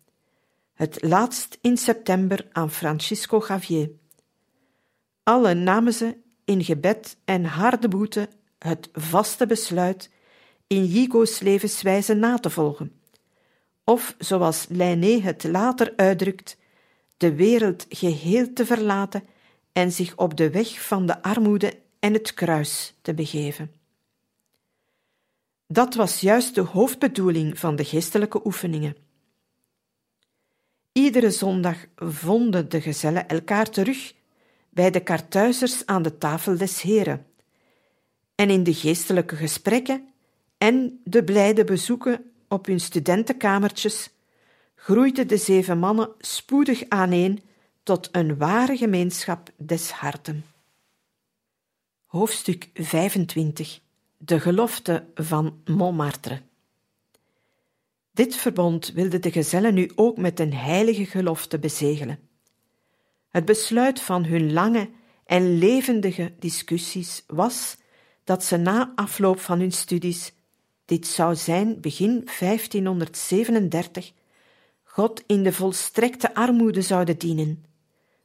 het 0.76 1.02
laatst 1.02 1.58
in 1.60 1.76
september 1.76 2.48
aan 2.52 2.70
Francisco 2.70 3.44
Javier. 3.48 3.90
Alle 5.22 5.54
namen 5.54 5.92
ze 5.92 6.16
in 6.44 6.64
gebed 6.64 7.16
en 7.24 7.44
harde 7.44 7.88
boete 7.88 8.28
het 8.58 8.88
vaste 8.92 9.46
besluit 9.46 10.10
in 10.66 10.84
Jigo's 10.84 11.40
levenswijze 11.40 12.14
na 12.14 12.38
te 12.38 12.50
volgen, 12.50 12.95
of 13.88 14.14
zoals 14.18 14.66
Lainé 14.68 15.20
het 15.20 15.44
later 15.44 15.92
uitdrukt, 15.96 16.56
de 17.16 17.34
wereld 17.34 17.86
geheel 17.88 18.52
te 18.52 18.66
verlaten 18.66 19.24
en 19.72 19.92
zich 19.92 20.16
op 20.16 20.36
de 20.36 20.50
weg 20.50 20.86
van 20.86 21.06
de 21.06 21.22
armoede 21.22 21.78
en 21.98 22.12
het 22.12 22.34
kruis 22.34 22.94
te 23.02 23.14
begeven. 23.14 23.72
Dat 25.66 25.94
was 25.94 26.20
juist 26.20 26.54
de 26.54 26.60
hoofdbedoeling 26.60 27.58
van 27.58 27.76
de 27.76 27.84
geestelijke 27.84 28.40
oefeningen. 28.46 28.96
Iedere 30.92 31.30
zondag 31.30 31.76
vonden 31.96 32.68
de 32.68 32.80
gezellen 32.80 33.28
elkaar 33.28 33.70
terug 33.70 34.14
bij 34.68 34.90
de 34.90 35.00
kartuizers 35.00 35.86
aan 35.86 36.02
de 36.02 36.18
tafel 36.18 36.56
des 36.56 36.82
Heren. 36.82 37.26
En 38.34 38.50
in 38.50 38.62
de 38.62 38.74
geestelijke 38.74 39.36
gesprekken 39.36 40.08
en 40.58 41.00
de 41.04 41.24
blijde 41.24 41.64
bezoeken 41.64 42.30
op 42.48 42.66
hun 42.66 42.80
studentenkamertjes 42.80 44.10
groeiden 44.74 45.28
de 45.28 45.36
zeven 45.36 45.78
mannen 45.78 46.08
spoedig 46.18 46.88
aaneen 46.88 47.42
tot 47.82 48.08
een 48.12 48.36
ware 48.36 48.76
gemeenschap 48.76 49.50
des 49.56 49.90
harten. 49.90 50.44
Hoofdstuk 52.06 52.70
25 52.74 53.80
De 54.16 54.40
gelofte 54.40 55.06
van 55.14 55.60
Montmartre 55.64 56.40
dit 58.16 58.36
verbond 58.36 58.92
wilden 58.92 59.22
de 59.22 59.30
gezellen 59.30 59.74
nu 59.74 59.90
ook 59.94 60.16
met 60.16 60.40
een 60.40 60.54
heilige 60.54 61.04
gelofte 61.04 61.58
bezegelen. 61.58 62.18
Het 63.28 63.44
besluit 63.44 64.00
van 64.00 64.24
hun 64.24 64.52
lange 64.52 64.90
en 65.26 65.58
levendige 65.58 66.32
discussies 66.38 67.24
was 67.26 67.76
dat 68.24 68.44
ze 68.44 68.56
na 68.56 68.92
afloop 68.94 69.40
van 69.40 69.58
hun 69.58 69.72
studies, 69.72 70.32
dit 70.86 71.06
zou 71.06 71.34
zijn 71.34 71.80
begin 71.80 72.28
1537, 72.38 74.12
God 74.82 75.22
in 75.26 75.42
de 75.42 75.52
volstrekte 75.52 76.34
armoede 76.34 76.82
zouden 76.82 77.18
dienen, 77.18 77.64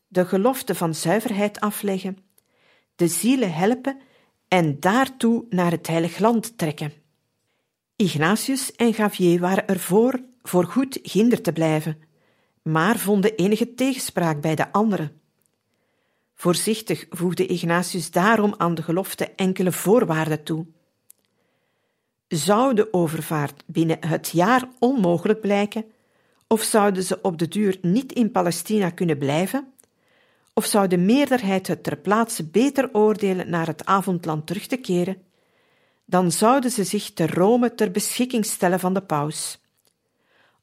de 0.07 0.25
gelofte 0.25 0.75
van 0.75 0.95
zuiverheid 0.95 1.59
afleggen, 1.59 2.17
de 2.95 3.07
zielen 3.07 3.53
helpen 3.53 3.99
en 4.47 4.79
daartoe 4.79 5.45
naar 5.49 5.71
het 5.71 5.87
heilig 5.87 6.19
land 6.19 6.57
trekken. 6.57 6.93
Ignatius 7.95 8.71
en 8.75 8.93
Gavier 8.93 9.39
waren 9.39 9.67
ervoor 9.67 10.19
voor 10.41 10.65
goed 10.65 10.99
ginder 11.03 11.41
te 11.41 11.51
blijven, 11.51 12.01
maar 12.63 12.97
vonden 12.97 13.35
enige 13.35 13.73
tegenspraak 13.73 14.41
bij 14.41 14.55
de 14.55 14.71
anderen. 14.71 15.21
Voorzichtig 16.35 17.05
voegde 17.09 17.45
Ignatius 17.45 18.11
daarom 18.11 18.53
aan 18.57 18.75
de 18.75 18.83
gelofte 18.83 19.25
enkele 19.25 19.71
voorwaarden 19.71 20.43
toe. 20.43 20.65
Zou 22.31 22.73
de 22.73 22.93
overvaart 22.93 23.63
binnen 23.65 23.97
het 24.05 24.29
jaar 24.29 24.69
onmogelijk 24.79 25.41
blijken, 25.41 25.85
of 26.47 26.61
zouden 26.61 27.03
ze 27.03 27.19
op 27.21 27.37
de 27.37 27.47
duur 27.47 27.77
niet 27.81 28.13
in 28.13 28.31
Palestina 28.31 28.89
kunnen 28.89 29.17
blijven, 29.17 29.73
of 30.53 30.65
zou 30.65 30.87
de 30.87 30.97
meerderheid 30.97 31.67
het 31.67 31.83
ter 31.83 31.97
plaatse 31.97 32.43
beter 32.47 32.89
oordelen 32.93 33.49
naar 33.49 33.67
het 33.67 33.85
avondland 33.85 34.47
terug 34.47 34.67
te 34.67 34.77
keren, 34.77 35.21
dan 36.05 36.31
zouden 36.31 36.71
ze 36.71 36.83
zich 36.83 37.13
te 37.13 37.27
Rome 37.27 37.75
ter 37.75 37.91
beschikking 37.91 38.45
stellen 38.45 38.79
van 38.79 38.93
de 38.93 39.01
paus, 39.01 39.61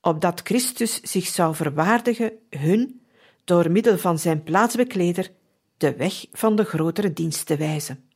opdat 0.00 0.40
Christus 0.44 1.00
zich 1.00 1.26
zou 1.26 1.54
verwaardigen 1.54 2.32
hun, 2.50 3.06
door 3.44 3.70
middel 3.70 3.98
van 3.98 4.18
zijn 4.18 4.42
plaatsbekleder, 4.42 5.30
de 5.76 5.96
weg 5.96 6.26
van 6.32 6.56
de 6.56 6.64
grotere 6.64 7.12
dienst 7.12 7.46
te 7.46 7.56
wijzen. 7.56 8.07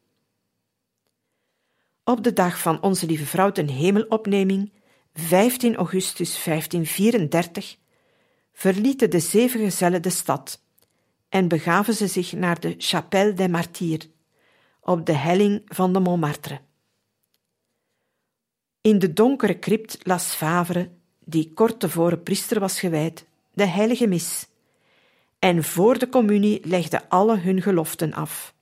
Op 2.05 2.25
de 2.25 2.33
dag 2.33 2.61
van 2.61 2.83
Onze 2.83 3.07
Lieve 3.07 3.27
Vrouw 3.27 3.53
ten 3.53 3.69
Hemelopneming, 3.69 4.73
15 5.15 5.77
augustus 5.77 6.45
1534, 6.45 7.77
verlieten 8.53 9.11
de 9.11 9.21
zeven 9.21 9.61
gezellen 9.61 10.03
de 10.03 10.11
stad 10.11 10.62
en 11.29 11.49
begaven 11.49 11.95
ze 11.95 12.07
zich 12.07 12.33
naar 12.33 12.61
de 12.61 12.75
Chapelle 12.79 13.33
des 13.33 13.49
Martyrs, 13.49 14.09
op 14.81 15.07
de 15.07 15.12
helling 15.12 15.62
van 15.67 15.93
de 15.93 16.01
Montmartre. 16.01 16.61
In 18.81 18.99
de 18.99 19.12
donkere 19.12 19.59
crypt 19.59 19.99
las 20.03 20.35
Favre, 20.35 20.91
die 21.25 21.53
kort 21.55 21.81
tevoren 21.81 22.23
priester 22.23 22.61
was 22.61 22.81
gewijd, 22.81 23.27
de 23.53 23.67
heilige 23.67 24.07
mis, 24.07 24.47
en 25.38 25.65
voor 25.65 25.99
de 25.99 26.09
communie 26.09 26.67
legden 26.67 27.09
alle 27.09 27.38
hun 27.38 27.62
geloften 27.62 28.12
af. 28.12 28.55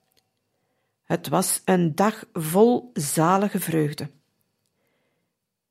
Het 1.10 1.28
was 1.28 1.62
een 1.64 1.94
dag 1.94 2.24
vol 2.32 2.90
zalige 2.92 3.60
vreugde. 3.60 4.10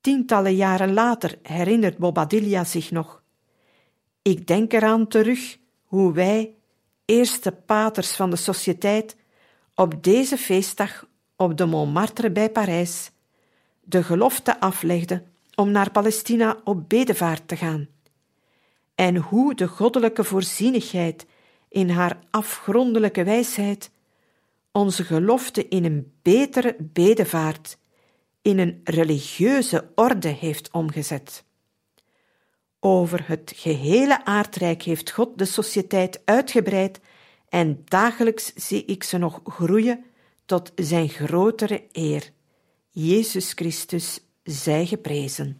Tientallen 0.00 0.54
jaren 0.54 0.92
later 0.92 1.38
herinnert 1.42 1.98
Bobadilla 1.98 2.64
zich 2.64 2.90
nog. 2.90 3.22
Ik 4.22 4.46
denk 4.46 4.72
eraan 4.72 5.06
terug 5.06 5.58
hoe 5.84 6.12
wij, 6.12 6.54
eerste 7.04 7.52
paters 7.52 8.16
van 8.16 8.30
de 8.30 8.36
sociëteit, 8.36 9.16
op 9.74 10.02
deze 10.02 10.38
feestdag 10.38 11.06
op 11.36 11.56
de 11.56 11.66
Montmartre 11.66 12.30
bij 12.30 12.50
Parijs 12.50 13.10
de 13.80 14.02
gelofte 14.02 14.60
aflegden 14.60 15.32
om 15.54 15.70
naar 15.70 15.90
Palestina 15.90 16.60
op 16.64 16.88
bedevaart 16.88 17.48
te 17.48 17.56
gaan. 17.56 17.88
En 18.94 19.16
hoe 19.16 19.54
de 19.54 19.68
goddelijke 19.68 20.24
voorzienigheid 20.24 21.26
in 21.68 21.90
haar 21.90 22.18
afgrondelijke 22.30 23.24
wijsheid 23.24 23.90
onze 24.72 25.04
gelofte 25.04 25.68
in 25.68 25.84
een 25.84 26.12
betere 26.22 26.76
bedevaart, 26.78 27.78
in 28.42 28.58
een 28.58 28.80
religieuze 28.84 29.90
orde 29.94 30.28
heeft 30.28 30.70
omgezet. 30.70 31.44
Over 32.80 33.28
het 33.28 33.52
gehele 33.56 34.24
aardrijk 34.24 34.82
heeft 34.82 35.10
God 35.10 35.38
de 35.38 35.44
sociëteit 35.44 36.22
uitgebreid 36.24 37.00
en 37.48 37.82
dagelijks 37.84 38.52
zie 38.54 38.84
ik 38.84 39.02
ze 39.02 39.18
nog 39.18 39.40
groeien 39.44 40.04
tot 40.44 40.72
zijn 40.74 41.08
grotere 41.08 41.86
eer. 41.92 42.30
Jezus 42.90 43.52
Christus 43.52 44.20
zij 44.42 44.86
geprezen. 44.86 45.59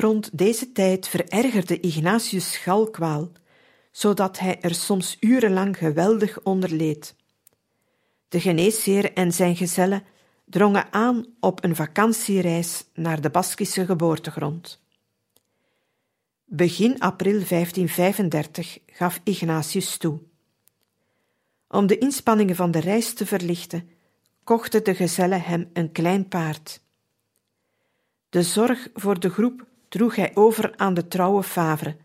Rond 0.00 0.38
deze 0.38 0.72
tijd 0.72 1.08
verergerde 1.08 1.80
Ignatius 1.80 2.52
schalkwaal, 2.52 3.32
zodat 3.90 4.38
hij 4.38 4.60
er 4.60 4.74
soms 4.74 5.16
urenlang 5.20 5.76
geweldig 5.76 6.42
onder 6.42 6.72
leed. 6.72 7.14
De 8.28 8.40
geneesheer 8.40 9.12
en 9.12 9.32
zijn 9.32 9.56
gezellen 9.56 10.02
drongen 10.44 10.92
aan 10.92 11.26
op 11.40 11.64
een 11.64 11.76
vakantiereis 11.76 12.84
naar 12.94 13.20
de 13.20 13.30
Baskische 13.30 13.84
geboortegrond. 13.84 14.82
Begin 16.44 17.00
april 17.00 17.42
1535 17.48 18.78
gaf 18.86 19.20
Ignatius 19.24 19.96
toe. 19.96 20.20
Om 21.68 21.86
de 21.86 21.98
inspanningen 21.98 22.56
van 22.56 22.70
de 22.70 22.80
reis 22.80 23.14
te 23.14 23.26
verlichten, 23.26 23.90
kochten 24.44 24.84
de 24.84 24.94
gezellen 24.94 25.42
hem 25.42 25.70
een 25.72 25.92
klein 25.92 26.28
paard. 26.28 26.82
De 28.28 28.42
zorg 28.42 28.88
voor 28.94 29.20
de 29.20 29.30
groep 29.30 29.68
droeg 29.90 30.16
hij 30.16 30.30
over 30.34 30.76
aan 30.76 30.94
de 30.94 31.08
trouwe 31.08 31.42
Favre, 31.42 31.96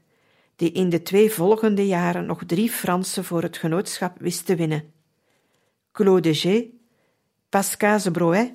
die 0.55 0.71
in 0.71 0.89
de 0.89 1.01
twee 1.01 1.31
volgende 1.31 1.87
jaren 1.87 2.25
nog 2.25 2.43
drie 2.45 2.69
Fransen 2.69 3.23
voor 3.23 3.41
het 3.41 3.57
genootschap 3.57 4.17
wist 4.19 4.45
te 4.45 4.55
winnen: 4.55 4.93
Claude 5.91 6.33
G, 6.33 6.63
Pascase 7.49 8.11
Broet 8.11 8.53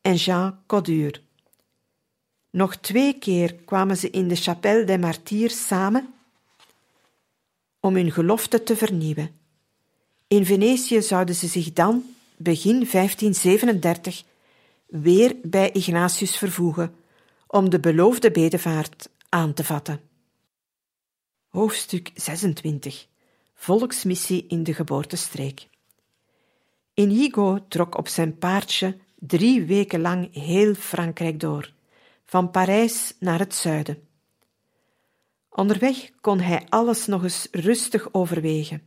en 0.00 0.14
Jean 0.14 0.58
Codure. 0.66 1.20
Nog 2.50 2.76
twee 2.76 3.18
keer 3.18 3.54
kwamen 3.54 3.96
ze 3.96 4.10
in 4.10 4.28
de 4.28 4.36
Chapelle 4.36 4.84
des 4.84 4.98
Martyrs 4.98 5.66
samen 5.66 6.14
om 7.80 7.94
hun 7.94 8.12
gelofte 8.12 8.62
te 8.62 8.76
vernieuwen. 8.76 9.30
In 10.26 10.46
Venetië 10.46 11.02
zouden 11.02 11.34
ze 11.34 11.46
zich 11.46 11.72
dan, 11.72 12.04
begin 12.36 12.88
1537, 12.90 14.24
weer 14.86 15.36
bij 15.42 15.70
Ignatius 15.70 16.36
vervoegen 16.36 16.94
om 17.52 17.70
de 17.70 17.80
beloofde 17.80 18.30
bedevaart 18.30 19.10
aan 19.28 19.52
te 19.52 19.64
vatten. 19.64 20.00
Hoofdstuk 21.48 22.10
26 22.14 23.08
Volksmissie 23.54 24.46
in 24.46 24.62
de 24.62 24.74
geboortestreek. 24.74 25.68
Inigo 26.94 27.58
trok 27.68 27.98
op 27.98 28.08
zijn 28.08 28.38
paardje 28.38 28.96
drie 29.18 29.64
weken 29.64 30.00
lang 30.00 30.34
heel 30.34 30.74
Frankrijk 30.74 31.40
door, 31.40 31.72
van 32.24 32.50
Parijs 32.50 33.14
naar 33.18 33.38
het 33.38 33.54
zuiden. 33.54 34.08
Onderweg 35.48 36.10
kon 36.20 36.40
hij 36.40 36.66
alles 36.68 37.06
nog 37.06 37.22
eens 37.22 37.48
rustig 37.50 38.14
overwegen. 38.14 38.82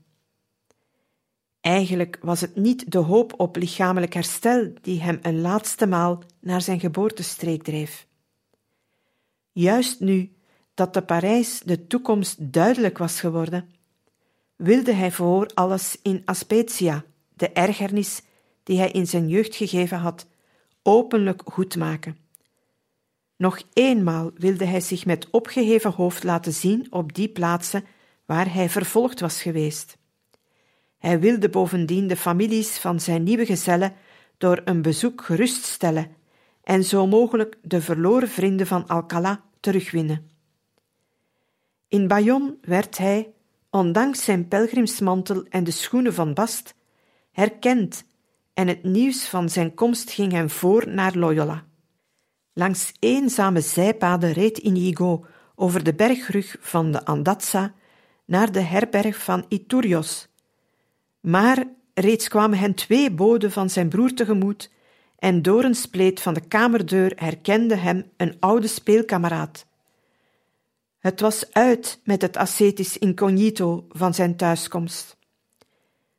Eigenlijk 1.62 2.18
was 2.22 2.42
het 2.42 2.56
niet 2.56 2.92
de 2.92 2.98
hoop 2.98 3.40
op 3.40 3.56
lichamelijk 3.56 4.14
herstel 4.14 4.74
die 4.82 5.02
hem 5.02 5.20
een 5.22 5.42
laatste 5.42 5.88
maal 5.88 6.24
naar 6.40 6.62
zijn 6.62 6.80
geboortestreek 6.80 7.64
dreef. 7.64 8.08
Juist 9.58 10.00
nu 10.00 10.32
dat 10.74 10.94
de 10.94 11.02
Parijs 11.02 11.60
de 11.60 11.88
toekomst 11.88 12.52
duidelijk 12.54 12.98
was 12.98 13.20
geworden, 13.20 13.70
wilde 14.56 14.94
hij 14.94 15.12
voor 15.12 15.50
alles 15.54 15.98
in 16.02 16.22
Aspetia 16.26 17.04
de 17.34 17.50
ergernis 17.50 18.22
die 18.64 18.78
hij 18.78 18.92
in 18.92 19.08
zijn 19.08 19.28
jeugd 19.28 19.56
gegeven 19.56 19.98
had, 19.98 20.28
openlijk 20.84 21.42
goedmaken. 21.46 22.18
Nog 23.38 23.62
eenmaal 23.74 24.32
wilde 24.36 24.66
hij 24.66 24.82
zich 24.82 25.06
met 25.06 25.30
opgeheven 25.30 25.92
hoofd 25.92 26.24
laten 26.24 26.54
zien 26.54 26.88
op 26.90 27.14
die 27.14 27.30
plaatsen 27.30 27.86
waar 28.26 28.54
hij 28.54 28.70
vervolgd 28.70 29.20
was 29.20 29.42
geweest. 29.42 29.98
Hij 30.98 31.20
wilde 31.20 31.50
bovendien 31.50 32.08
de 32.08 32.18
families 32.18 32.78
van 32.78 33.00
zijn 33.00 33.24
nieuwe 33.24 33.46
gezellen 33.46 33.94
door 34.38 34.62
een 34.66 34.82
bezoek 34.82 35.22
geruststellen 35.22 36.16
en 36.66 36.84
zo 36.84 37.08
mogelijk 37.08 37.58
de 37.62 37.82
verloren 37.82 38.30
vrienden 38.30 38.68
van 38.68 38.88
Alcala 38.88 39.44
terugwinnen. 39.66 40.30
In 41.88 42.08
Bayonne 42.08 42.58
werd 42.62 42.98
hij, 42.98 43.34
ondanks 43.70 44.24
zijn 44.24 44.48
pelgrimsmantel 44.48 45.46
en 45.50 45.64
de 45.64 45.72
schoenen 45.72 46.14
van 46.14 46.34
Bast, 46.34 46.76
herkend 47.32 48.06
en 48.54 48.68
het 48.68 48.84
nieuws 48.84 49.28
van 49.28 49.50
zijn 49.50 49.74
komst 49.74 50.12
ging 50.12 50.32
hem 50.32 50.50
voor 50.50 50.90
naar 50.90 51.16
Loyola. 51.16 51.66
Langs 52.54 52.94
eenzame 53.00 53.62
zijpaden 53.62 54.32
reed 54.32 54.58
Inigo 54.58 55.26
over 55.56 55.84
de 55.84 55.94
bergrug 55.94 56.58
van 56.60 56.92
de 56.92 57.06
Andazza 57.06 57.74
naar 58.26 58.52
de 58.52 58.62
herberg 58.62 59.24
van 59.24 59.46
Iturios. 59.48 60.28
Maar 61.20 61.64
reeds 61.94 62.28
kwamen 62.28 62.58
hen 62.58 62.74
twee 62.74 63.12
boden 63.12 63.52
van 63.52 63.70
zijn 63.70 63.90
broer 63.90 64.14
tegemoet 64.14 64.72
en 65.18 65.42
door 65.42 65.64
een 65.64 65.76
spleet 65.76 66.22
van 66.22 66.34
de 66.34 66.48
kamerdeur 66.48 67.14
herkende 67.16 67.76
hem 67.76 68.12
een 68.18 68.38
oude 68.40 68.68
speelkameraad. 68.68 69.66
Het 71.00 71.20
was 71.20 71.54
uit 71.54 72.00
met 72.04 72.22
het 72.22 72.38
ascetisch 72.38 72.98
incognito 72.98 73.86
van 73.90 74.14
zijn 74.14 74.36
thuiskomst. 74.36 75.18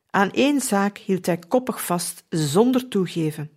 Aan 0.09 0.31
één 0.31 0.61
zaak 0.61 0.97
hield 0.97 1.25
hij 1.25 1.37
koppig 1.37 1.85
vast 1.85 2.23
zonder 2.29 2.87
toegeven. 2.87 3.51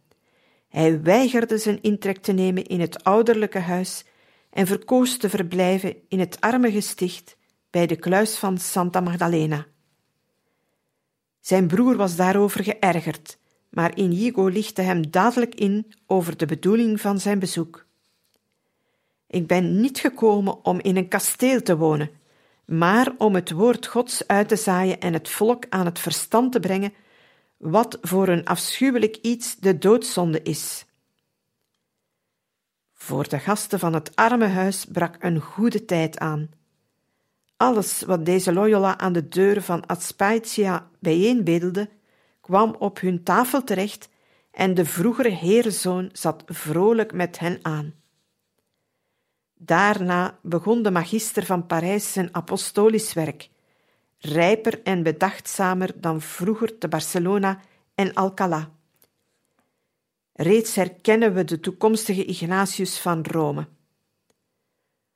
Hij 0.68 1.02
weigerde 1.02 1.58
zijn 1.58 1.82
intrek 1.82 2.18
te 2.18 2.32
nemen 2.32 2.64
in 2.64 2.80
het 2.80 3.04
ouderlijke 3.04 3.58
huis 3.58 4.04
en 4.50 4.66
verkoos 4.66 5.16
te 5.16 5.28
verblijven 5.28 5.96
in 6.08 6.18
het 6.18 6.40
arme 6.40 6.70
gesticht 6.70 7.36
bij 7.70 7.86
de 7.86 7.96
kluis 7.96 8.38
van 8.38 8.58
Santa 8.58 9.00
Magdalena. 9.00 9.66
Zijn 11.40 11.66
broer 11.66 11.96
was 11.96 12.16
daarover 12.16 12.64
geërgerd, 12.64 13.38
maar 13.70 13.96
Inigo 13.96 14.46
lichtte 14.46 14.82
hem 14.82 15.10
dadelijk 15.10 15.54
in 15.54 15.92
over 16.06 16.36
de 16.36 16.46
bedoeling 16.46 17.00
van 17.00 17.20
zijn 17.20 17.38
bezoek. 17.38 17.86
Ik 19.26 19.46
ben 19.46 19.80
niet 19.80 19.98
gekomen 19.98 20.64
om 20.64 20.80
in 20.80 20.96
een 20.96 21.08
kasteel 21.08 21.62
te 21.62 21.76
wonen, 21.76 22.10
maar 22.64 23.12
om 23.18 23.34
het 23.34 23.50
woord 23.50 23.86
Gods 23.86 24.26
uit 24.26 24.48
te 24.48 24.56
zaaien 24.56 25.00
en 25.00 25.12
het 25.12 25.28
volk 25.28 25.64
aan 25.68 25.86
het 25.86 25.98
verstand 25.98 26.52
te 26.52 26.60
brengen 26.60 26.92
wat 27.56 27.98
voor 28.02 28.28
een 28.28 28.44
afschuwelijk 28.44 29.16
iets 29.16 29.56
de 29.56 29.78
doodzonde 29.78 30.42
is. 30.42 30.84
Voor 32.92 33.28
de 33.28 33.38
gasten 33.38 33.78
van 33.78 33.94
het 33.94 34.16
arme 34.16 34.46
huis 34.46 34.84
brak 34.84 35.16
een 35.18 35.40
goede 35.40 35.84
tijd 35.84 36.18
aan. 36.18 36.50
Alles 37.56 38.02
wat 38.02 38.24
deze 38.24 38.52
Loyola 38.52 38.98
aan 38.98 39.12
de 39.12 39.28
deuren 39.28 39.62
van 39.62 39.86
Aspatia 39.86 40.88
bijeenbedelde, 40.98 41.88
kwam 42.50 42.74
op 42.78 43.00
hun 43.00 43.22
tafel 43.22 43.64
terecht 43.64 44.08
en 44.50 44.74
de 44.74 44.84
vroegere 44.84 45.28
heerzoon 45.28 46.10
zat 46.12 46.42
vrolijk 46.46 47.12
met 47.12 47.38
hen 47.38 47.58
aan. 47.62 47.94
Daarna 49.54 50.38
begon 50.42 50.82
de 50.82 50.90
magister 50.90 51.44
van 51.44 51.66
Parijs 51.66 52.12
zijn 52.12 52.34
apostolisch 52.34 53.12
werk, 53.12 53.50
rijper 54.18 54.82
en 54.82 55.02
bedachtzamer 55.02 56.00
dan 56.00 56.20
vroeger 56.20 56.78
te 56.78 56.88
Barcelona 56.88 57.60
en 57.94 58.14
Alcalá. 58.14 58.68
Reeds 60.32 60.74
herkennen 60.74 61.34
we 61.34 61.44
de 61.44 61.60
toekomstige 61.60 62.24
Ignatius 62.24 62.98
van 62.98 63.22
Rome. 63.22 63.68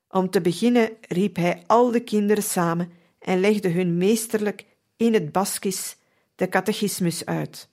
Om 0.09 0.31
te 0.31 0.41
beginnen 0.41 0.91
riep 1.09 1.37
hij 1.37 1.63
al 1.67 1.91
de 1.91 2.01
kinderen 2.01 2.43
samen 2.43 2.93
en 3.19 3.41
legde 3.41 3.69
hun 3.69 3.97
meesterlijk 3.97 4.67
in 4.97 5.15
het 5.15 5.33
Baskisch 5.33 5.97
de 6.35 6.49
catechismus 6.49 7.27
uit. 7.27 7.69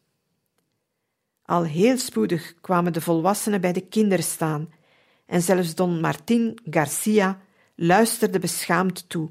Al 1.46 1.64
heel 1.64 1.98
spoedig 1.98 2.54
kwamen 2.62 2.94
de 2.94 3.02
volwassenen 3.02 3.62
bij 3.62 3.74
de 3.74 3.88
kinderen 3.88 4.24
staan 4.24 4.70
en 5.26 5.42
zelfs 5.42 5.76
Don 5.76 6.00
Martin 6.00 6.60
Garcia 6.70 7.42
luisterde 7.76 8.40
beschaamd 8.40 9.10
toe. 9.10 9.30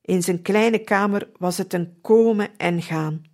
In 0.00 0.22
zijn 0.22 0.42
kleine 0.42 0.78
kamer 0.78 1.28
was 1.38 1.58
het 1.58 1.72
een 1.72 1.98
komen 2.00 2.58
en 2.58 2.82
gaan. 2.82 3.24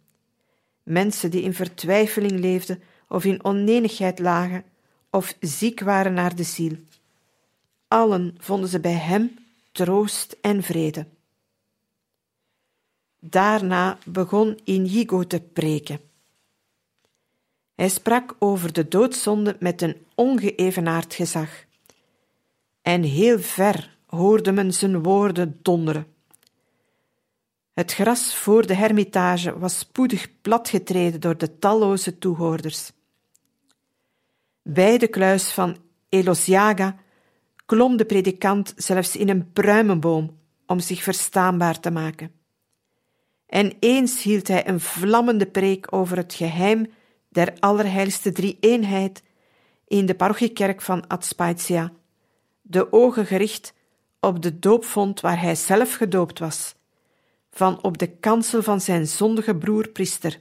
Mensen 0.83 1.31
die 1.31 1.43
in 1.43 1.55
vertwijfeling 1.55 2.41
leefden 2.41 2.83
of 3.09 3.25
in 3.25 3.45
onenigheid 3.45 4.19
lagen 4.19 4.65
of 5.11 5.37
ziek 5.41 5.81
waren 5.81 6.13
naar 6.13 6.37
de 6.37 6.43
ziel. 6.43 6.77
Allen 7.89 8.35
vonden 8.39 8.69
ze 8.69 8.81
bij 8.81 8.93
hem 8.93 9.39
troost 9.73 10.37
en 10.41 10.63
vrede. 10.63 11.07
Daarna 13.25 13.99
begon 14.05 14.59
Inigo 14.65 15.27
te 15.27 15.41
preken. 15.41 16.01
Hij 17.75 17.89
sprak 17.89 18.37
over 18.39 18.73
de 18.73 18.89
doodzonde 18.89 19.57
met 19.61 19.83
een 19.83 19.97
ongeëvenaard 20.15 21.15
gezag. 21.15 21.65
En 22.81 23.03
heel 23.03 23.39
ver 23.39 23.97
hoorde 24.07 24.53
men 24.53 24.73
zijn 24.73 25.03
woorden 25.03 25.59
donderen. 25.63 26.07
Het 27.73 27.93
gras 27.93 28.37
voor 28.37 28.67
de 28.67 28.75
hermitage 28.75 29.59
was 29.59 29.79
spoedig 29.79 30.41
platgetreden 30.41 31.21
door 31.21 31.39
de 31.39 31.59
talloze 31.59 32.19
toehoorders. 32.19 32.93
Bij 34.63 34.99
de 34.99 35.09
kluis 35.09 35.53
van 35.53 35.77
Elosiaga 36.09 36.97
klom 37.67 37.97
de 37.97 38.05
predikant 38.05 38.73
zelfs 38.77 39.17
in 39.17 39.29
een 39.29 39.53
pruimenboom 39.53 40.39
om 40.67 40.81
zich 40.81 41.03
verstaanbaar 41.03 41.81
te 41.81 41.91
maken. 41.91 42.42
En 43.53 43.73
eens 43.81 44.23
hield 44.23 44.49
hij 44.49 44.69
een 44.69 44.81
vlammende 44.81 45.47
preek 45.47 45.87
over 45.95 46.17
het 46.17 46.35
geheim 46.35 46.93
der 47.29 47.53
allerheiligste 47.61 48.33
drie-eenheid 48.33 49.23
in 49.87 50.07
de 50.07 50.15
parochiekerk 50.15 50.83
van 50.83 51.07
Adspaitia, 51.07 51.93
de 52.62 52.93
ogen 52.93 53.27
gericht 53.27 53.75
op 54.21 54.43
de 54.43 54.59
doopvond 54.59 55.21
waar 55.21 55.41
hij 55.41 55.55
zelf 55.55 55.95
gedoopt 55.95 56.38
was 56.38 56.75
van 57.51 57.83
op 57.83 57.99
de 57.99 58.07
kansel 58.07 58.62
van 58.62 58.81
zijn 58.81 59.07
zondige 59.07 59.57
broer 59.57 59.88
priester, 59.88 60.41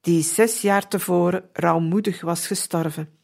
die 0.00 0.22
zes 0.22 0.60
jaar 0.60 0.88
tevoren 0.88 1.48
rouwmoedig 1.52 2.20
was 2.20 2.46
gestorven. 2.46 3.18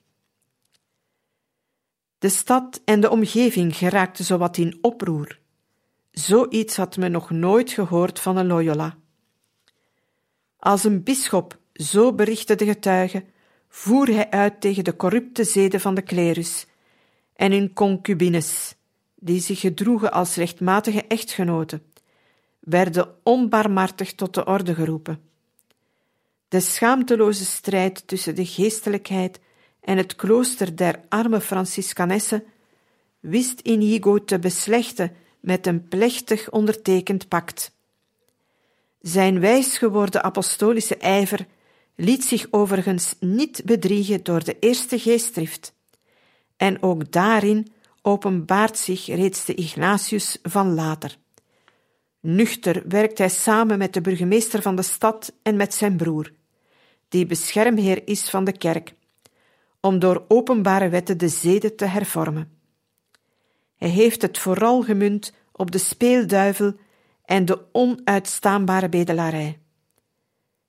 De 2.19 2.29
stad 2.29 2.81
en 2.85 3.01
de 3.01 3.11
omgeving 3.11 3.77
geraakten 3.77 4.25
zowat 4.25 4.57
in 4.57 4.79
oproer. 4.81 5.41
Zoiets 6.13 6.77
had 6.77 6.97
men 6.97 7.11
nog 7.11 7.31
nooit 7.31 7.71
gehoord 7.71 8.21
van 8.21 8.37
een 8.37 8.47
Loyola. 8.47 8.97
Als 10.59 10.85
een 10.85 11.03
bisschop, 11.03 11.59
zo 11.73 12.13
berichtte 12.13 12.55
de 12.55 12.65
getuige, 12.65 13.25
voer 13.69 14.07
hij 14.07 14.31
uit 14.31 14.61
tegen 14.61 14.85
de 14.85 14.97
corrupte 14.97 15.45
zeden 15.45 15.81
van 15.81 15.95
de 15.95 16.03
klerus 16.03 16.67
en 17.35 17.53
hun 17.53 17.73
concubines, 17.73 18.75
die 19.15 19.41
zich 19.41 19.61
gedroegen 19.61 20.13
als 20.13 20.35
rechtmatige 20.35 21.07
echtgenoten 21.07 21.83
werden 22.61 23.15
onbarmhartig 23.23 24.15
tot 24.15 24.35
de 24.35 24.45
orde 24.45 24.75
geroepen. 24.75 25.21
De 26.49 26.61
schaamteloze 26.61 27.45
strijd 27.45 28.07
tussen 28.07 28.35
de 28.35 28.47
geestelijkheid 28.47 29.41
en 29.81 29.97
het 29.97 30.17
klooster 30.17 30.77
der 30.77 31.01
arme 31.09 31.41
Franciscanessen 31.41 32.45
wist 33.21 33.61
Inigo 33.61 34.25
te 34.25 34.39
beslechten 34.39 35.17
met 35.43 35.67
een 35.67 35.89
plechtig 35.89 36.51
ondertekend 36.51 37.29
pact. 37.29 37.73
Zijn 39.01 39.41
wijs 39.41 39.79
geworden 39.79 40.23
apostolische 40.23 40.97
ijver 40.97 41.47
liet 41.95 42.25
zich 42.25 42.47
overigens 42.51 43.15
niet 43.21 43.63
bedriegen 43.65 44.23
door 44.23 44.45
de 44.45 44.57
eerste 44.59 44.99
geestdrift, 44.99 45.75
en 46.57 46.83
ook 46.83 47.13
daarin 47.13 47.73
openbaart 48.03 48.79
zich 48.79 49.07
reeds 49.07 49.45
de 49.45 49.55
Ignatius 49.55 50.39
van 50.43 50.75
later. 50.75 51.17
Nuchter 52.21 52.83
werkt 52.89 53.19
hij 53.19 53.29
samen 53.29 53.79
met 53.79 53.95
de 53.95 54.01
burgemeester 54.01 54.63
van 54.63 54.77
de 54.77 54.83
stad 54.83 55.33
en 55.43 55.57
met 55.57 55.75
zijn 55.75 55.97
broer, 55.97 56.33
die 57.09 57.27
beschermheer 57.27 58.09
is 58.09 58.31
van 58.31 58.45
de 58.45 58.53
kerk, 58.53 58.95
om 59.81 59.99
door 59.99 60.25
openbare 60.29 60.89
wetten 60.89 61.19
de 61.19 61.29
zeden 61.29 61.77
te 61.77 61.85
hervormen. 61.85 62.62
Hij 63.83 63.91
heeft 63.91 64.23
het 64.23 64.39
vooral 64.39 64.83
gemunt 64.83 65.33
op 65.53 65.71
de 65.71 65.79
speelduivel 65.79 66.75
en 67.25 67.45
de 67.45 67.65
onuitstaanbare 67.73 68.89
bedelarij. 68.89 69.59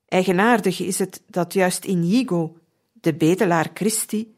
Eigenaardig 0.08 0.80
is 0.80 0.98
het 0.98 1.22
dat 1.26 1.52
juist 1.52 1.84
Inigo, 1.84 2.56
de 2.92 3.14
bedelaar 3.14 3.70
Christi, 3.74 4.34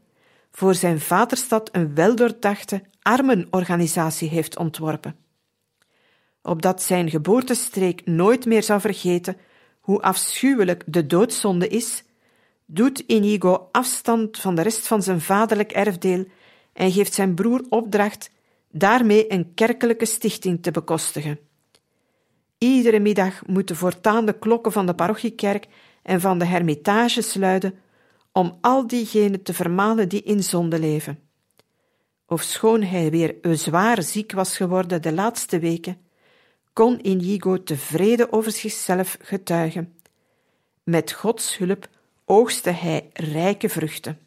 voor 0.51 0.75
zijn 0.75 1.01
vaderstad 1.01 1.69
een 1.73 1.95
weldoordachte 1.95 2.83
armenorganisatie 3.03 4.29
heeft 4.29 4.59
ontworpen. 4.59 5.17
Opdat 6.43 6.83
zijn 6.83 7.11
geboortestreek 7.11 8.07
nooit 8.07 8.45
meer 8.47 8.62
zou 8.62 8.81
vergeten 8.81 9.37
hoe 9.81 10.03
afschuwelijk 10.03 10.83
de 10.87 11.07
doodzonde 11.07 11.69
is, 11.69 12.05
doet 12.67 12.99
Inigo 12.99 13.69
afstand 13.73 14.39
van 14.39 14.55
de 14.55 14.62
rest 14.62 14.87
van 14.87 15.03
zijn 15.03 15.21
vaderlijk 15.21 15.73
erfdeel 15.73 16.25
en 16.73 16.93
geeft 16.93 17.15
zijn 17.15 17.35
broer 17.35 17.65
opdracht 17.69 18.35
daarmee 18.79 19.33
een 19.33 19.55
kerkelijke 19.55 20.05
stichting 20.05 20.62
te 20.62 20.71
bekostigen. 20.71 21.39
Iedere 22.59 22.99
middag 22.99 23.47
moeten 23.47 23.77
voortaan 23.77 24.27
de 24.27 24.39
klokken 24.39 24.73
van 24.73 24.87
de 24.87 24.95
parochiekerk 24.95 25.67
en 26.03 26.21
van 26.21 26.39
de 26.39 26.45
hermitages 26.45 27.35
luiden 27.35 27.75
om 28.33 28.59
al 28.61 28.87
diegenen 28.87 29.43
te 29.43 29.55
vermanen 29.55 30.09
die 30.09 30.23
in 30.23 30.43
zonde 30.43 30.79
leven. 30.79 31.19
Ofschoon 32.27 32.83
hij 32.83 33.11
weer 33.11 33.37
zwaar 33.43 34.03
ziek 34.03 34.33
was 34.33 34.57
geworden 34.57 35.03
de 35.03 35.12
laatste 35.12 35.59
weken, 35.59 36.01
kon 36.73 37.01
Inigo 37.01 37.62
tevreden 37.62 38.33
over 38.33 38.53
zichzelf 38.53 39.17
getuigen. 39.21 39.95
Met 40.83 41.12
Gods 41.12 41.59
hulp 41.59 41.89
oogste 42.25 42.71
hij 42.71 43.11
rijke 43.12 43.69
vruchten. 43.69 44.26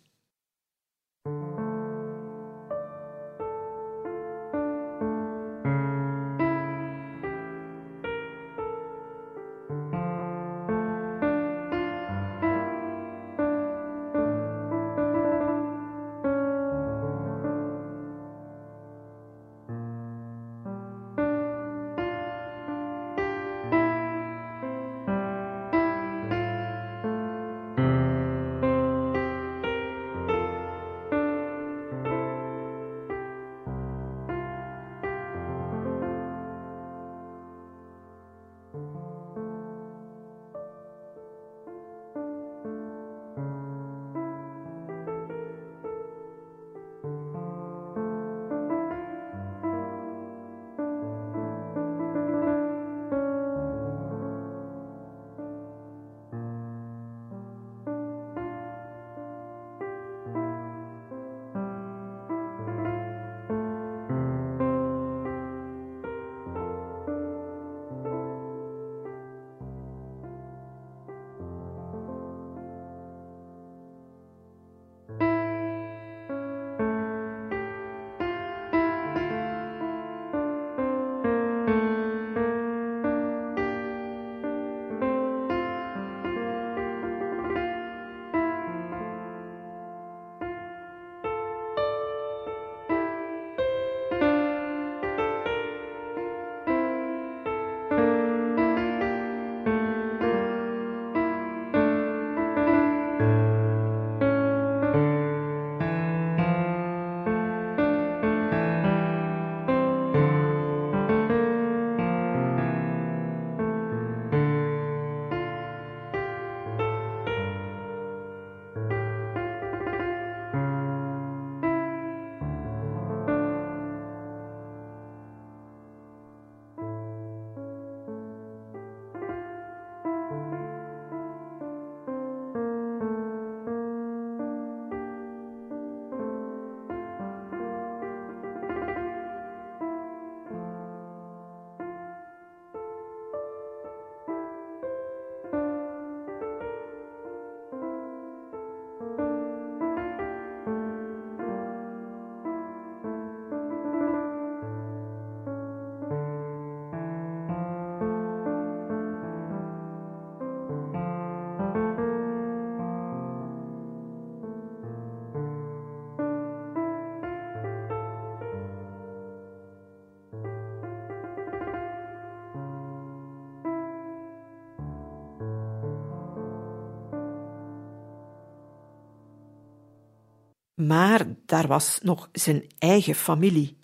Maar 180.87 181.27
daar 181.45 181.67
was 181.67 181.99
nog 182.01 182.29
zijn 182.31 182.63
eigen 182.77 183.15
familie. 183.15 183.77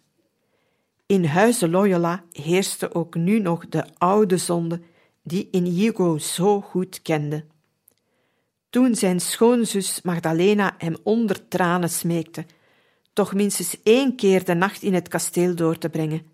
In 1.05 1.25
huizen 1.25 1.69
Loyola 1.69 2.23
heerste 2.31 2.93
ook 2.93 3.15
nu 3.15 3.39
nog 3.39 3.67
de 3.67 3.85
oude 3.97 4.37
zonde 4.37 4.81
die 5.23 5.47
Inigo 5.51 6.17
zo 6.17 6.61
goed 6.61 7.01
kende. 7.01 7.45
Toen 8.69 8.95
zijn 8.95 9.19
schoonzus 9.19 10.01
Magdalena 10.01 10.75
hem 10.77 10.95
onder 11.03 11.47
tranen 11.47 11.89
smeekte, 11.89 12.45
toch 13.13 13.33
minstens 13.33 13.77
één 13.83 14.15
keer 14.15 14.45
de 14.45 14.53
nacht 14.53 14.81
in 14.81 14.93
het 14.93 15.07
kasteel 15.07 15.55
door 15.55 15.77
te 15.77 15.89
brengen, 15.89 16.25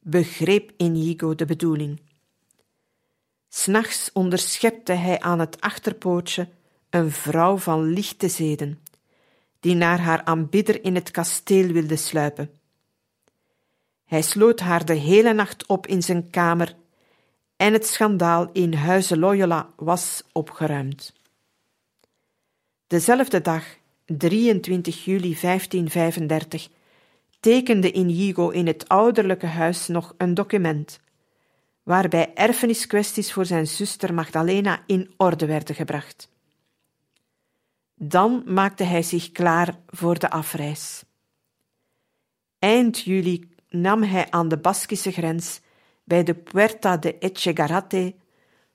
begreep 0.00 0.72
Inigo 0.76 1.34
de 1.34 1.44
bedoeling. 1.44 2.00
S'nachts 3.48 4.10
onderschepte 4.12 4.92
hij 4.92 5.20
aan 5.20 5.38
het 5.38 5.60
achterpootje 5.60 6.48
een 6.90 7.10
vrouw 7.10 7.56
van 7.56 7.82
lichte 7.82 8.28
zeden 8.28 8.84
die 9.66 9.74
naar 9.74 10.00
haar 10.00 10.24
aanbidder 10.24 10.84
in 10.84 10.94
het 10.94 11.10
kasteel 11.10 11.66
wilde 11.66 11.96
sluipen. 11.96 12.50
Hij 14.04 14.22
sloot 14.22 14.60
haar 14.60 14.84
de 14.84 14.94
hele 14.94 15.32
nacht 15.32 15.66
op 15.66 15.86
in 15.86 16.02
zijn 16.02 16.30
kamer 16.30 16.76
en 17.56 17.72
het 17.72 17.86
schandaal 17.86 18.50
in 18.52 18.74
huize 18.74 19.18
Loyola 19.18 19.68
was 19.76 20.22
opgeruimd. 20.32 21.12
Dezelfde 22.86 23.40
dag, 23.40 23.64
23 24.04 25.04
juli 25.04 25.38
1535, 25.40 26.68
tekende 27.40 27.92
Inigo 27.92 28.48
in 28.48 28.66
het 28.66 28.88
ouderlijke 28.88 29.46
huis 29.46 29.86
nog 29.86 30.14
een 30.16 30.34
document, 30.34 31.00
waarbij 31.82 32.34
erfeniskwesties 32.34 33.32
voor 33.32 33.46
zijn 33.46 33.66
zuster 33.66 34.14
Magdalena 34.14 34.82
in 34.86 35.14
orde 35.16 35.46
werden 35.46 35.74
gebracht. 35.74 36.34
Dan 37.98 38.42
maakte 38.46 38.84
hij 38.84 39.02
zich 39.02 39.32
klaar 39.32 39.78
voor 39.86 40.18
de 40.18 40.30
afreis. 40.30 41.04
Eind 42.58 43.00
juli 43.00 43.48
nam 43.68 44.02
hij 44.02 44.30
aan 44.30 44.48
de 44.48 44.58
Baskische 44.58 45.10
grens 45.10 45.60
bij 46.04 46.22
de 46.22 46.34
Puerta 46.34 46.96
de 46.96 47.18
Echegarate 47.18 48.14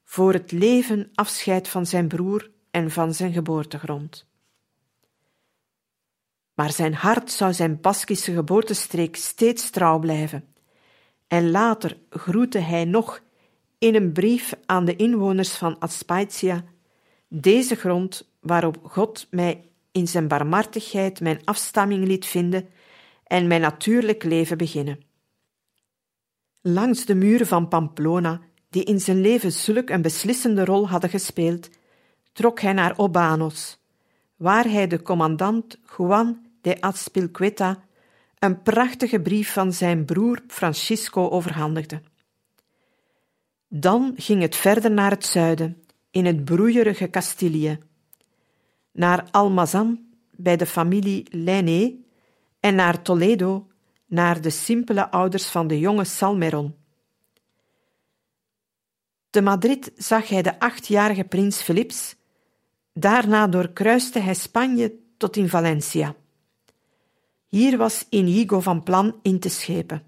voor 0.04 0.34
het 0.34 0.52
leven 0.52 1.10
afscheid 1.14 1.68
van 1.68 1.86
zijn 1.86 2.08
broer 2.08 2.52
en 2.72 2.92
van 2.92 3.14
zijn 3.14 3.34
geboortegrond. 3.34 4.26
Maar 6.54 6.72
zijn 6.72 6.94
hart 6.94 7.32
zou 7.32 7.54
zijn 7.54 7.82
Baskische 7.82 8.34
geboortestreek 8.34 9.16
steeds 9.16 9.70
trouw 9.70 10.00
blijven. 10.00 10.54
En 11.28 11.52
later 11.52 11.98
groette 12.10 12.60
hij 12.60 12.86
nog 12.86 13.22
in 13.78 13.96
een 13.96 14.12
brief 14.12 14.54
aan 14.66 14.86
de 14.86 14.96
inwoners 14.96 15.54
van 15.54 15.80
Aspaitia: 15.80 16.64
Deze 17.28 17.76
grond 17.76 18.31
waarop 18.42 18.78
God 18.84 19.28
mij 19.30 19.70
in 19.92 20.08
zijn 20.08 20.28
barmhartigheid 20.28 21.20
mijn 21.20 21.42
afstamming 21.44 22.08
liet 22.08 22.26
vinden 22.26 22.70
en 23.24 23.48
mijn 23.48 23.62
natuurlijk 23.62 24.24
leven 24.24 24.58
beginnen. 24.58 25.00
Langs 26.62 27.06
de 27.06 27.16
muren 27.16 27.48
van 27.48 27.68
Pamplona, 27.68 28.42
die 28.70 28.84
in 28.84 29.00
zijn 29.00 29.22
leven 29.22 29.52
zulk 29.52 29.90
een 29.90 30.02
beslissende 30.02 30.66
rol 30.66 30.90
hadden 30.90 31.10
gespeeld, 31.10 31.70
trok 32.34 32.60
hij 32.60 32.74
naar 32.74 32.98
Obanos, 32.98 33.80
waar 34.36 34.66
hij 34.66 34.88
de 34.88 35.02
commandant 35.02 35.78
Juan 35.98 36.46
de 36.62 36.82
Azpilcueta 36.82 37.84
een 38.40 38.62
prachtige 38.62 39.20
brief 39.20 39.54
van 39.54 39.74
zijn 39.74 40.06
broer 40.06 40.42
Francisco 40.48 41.30
overhandigde. 41.30 42.02
Dan 43.68 44.14
ging 44.16 44.42
het 44.42 44.56
verder 44.56 44.92
naar 44.92 45.12
het 45.12 45.26
zuiden, 45.26 45.84
in 46.12 46.26
het 46.26 46.46
broeierige 46.46 47.10
Castilië, 47.10 47.80
naar 48.92 49.28
Almazan 49.32 50.00
bij 50.32 50.58
de 50.58 50.66
familie 50.66 51.26
Lainé 51.30 51.94
en 52.60 52.76
naar 52.76 53.02
Toledo, 53.02 53.68
naar 54.06 54.42
de 54.42 54.50
simpele 54.50 55.12
ouders 55.12 55.46
van 55.46 55.68
de 55.68 55.80
jonge 55.80 56.04
Salmeron. 56.04 56.76
Te 59.30 59.42
Madrid 59.42 59.92
zag 59.96 60.28
hij 60.28 60.42
de 60.42 60.60
achtjarige 60.60 61.24
prins 61.24 61.62
Philips, 61.62 62.16
daarna 62.94 63.48
doorkruiste 63.48 64.20
hij 64.20 64.34
Spanje 64.34 64.94
tot 65.18 65.36
in 65.36 65.50
Valencia. 65.50 66.16
Hier 67.48 67.78
was 67.78 68.06
Inigo 68.10 68.60
van 68.60 68.84
plan 68.84 69.20
in 69.22 69.40
te 69.40 69.50
schepen. 69.50 70.04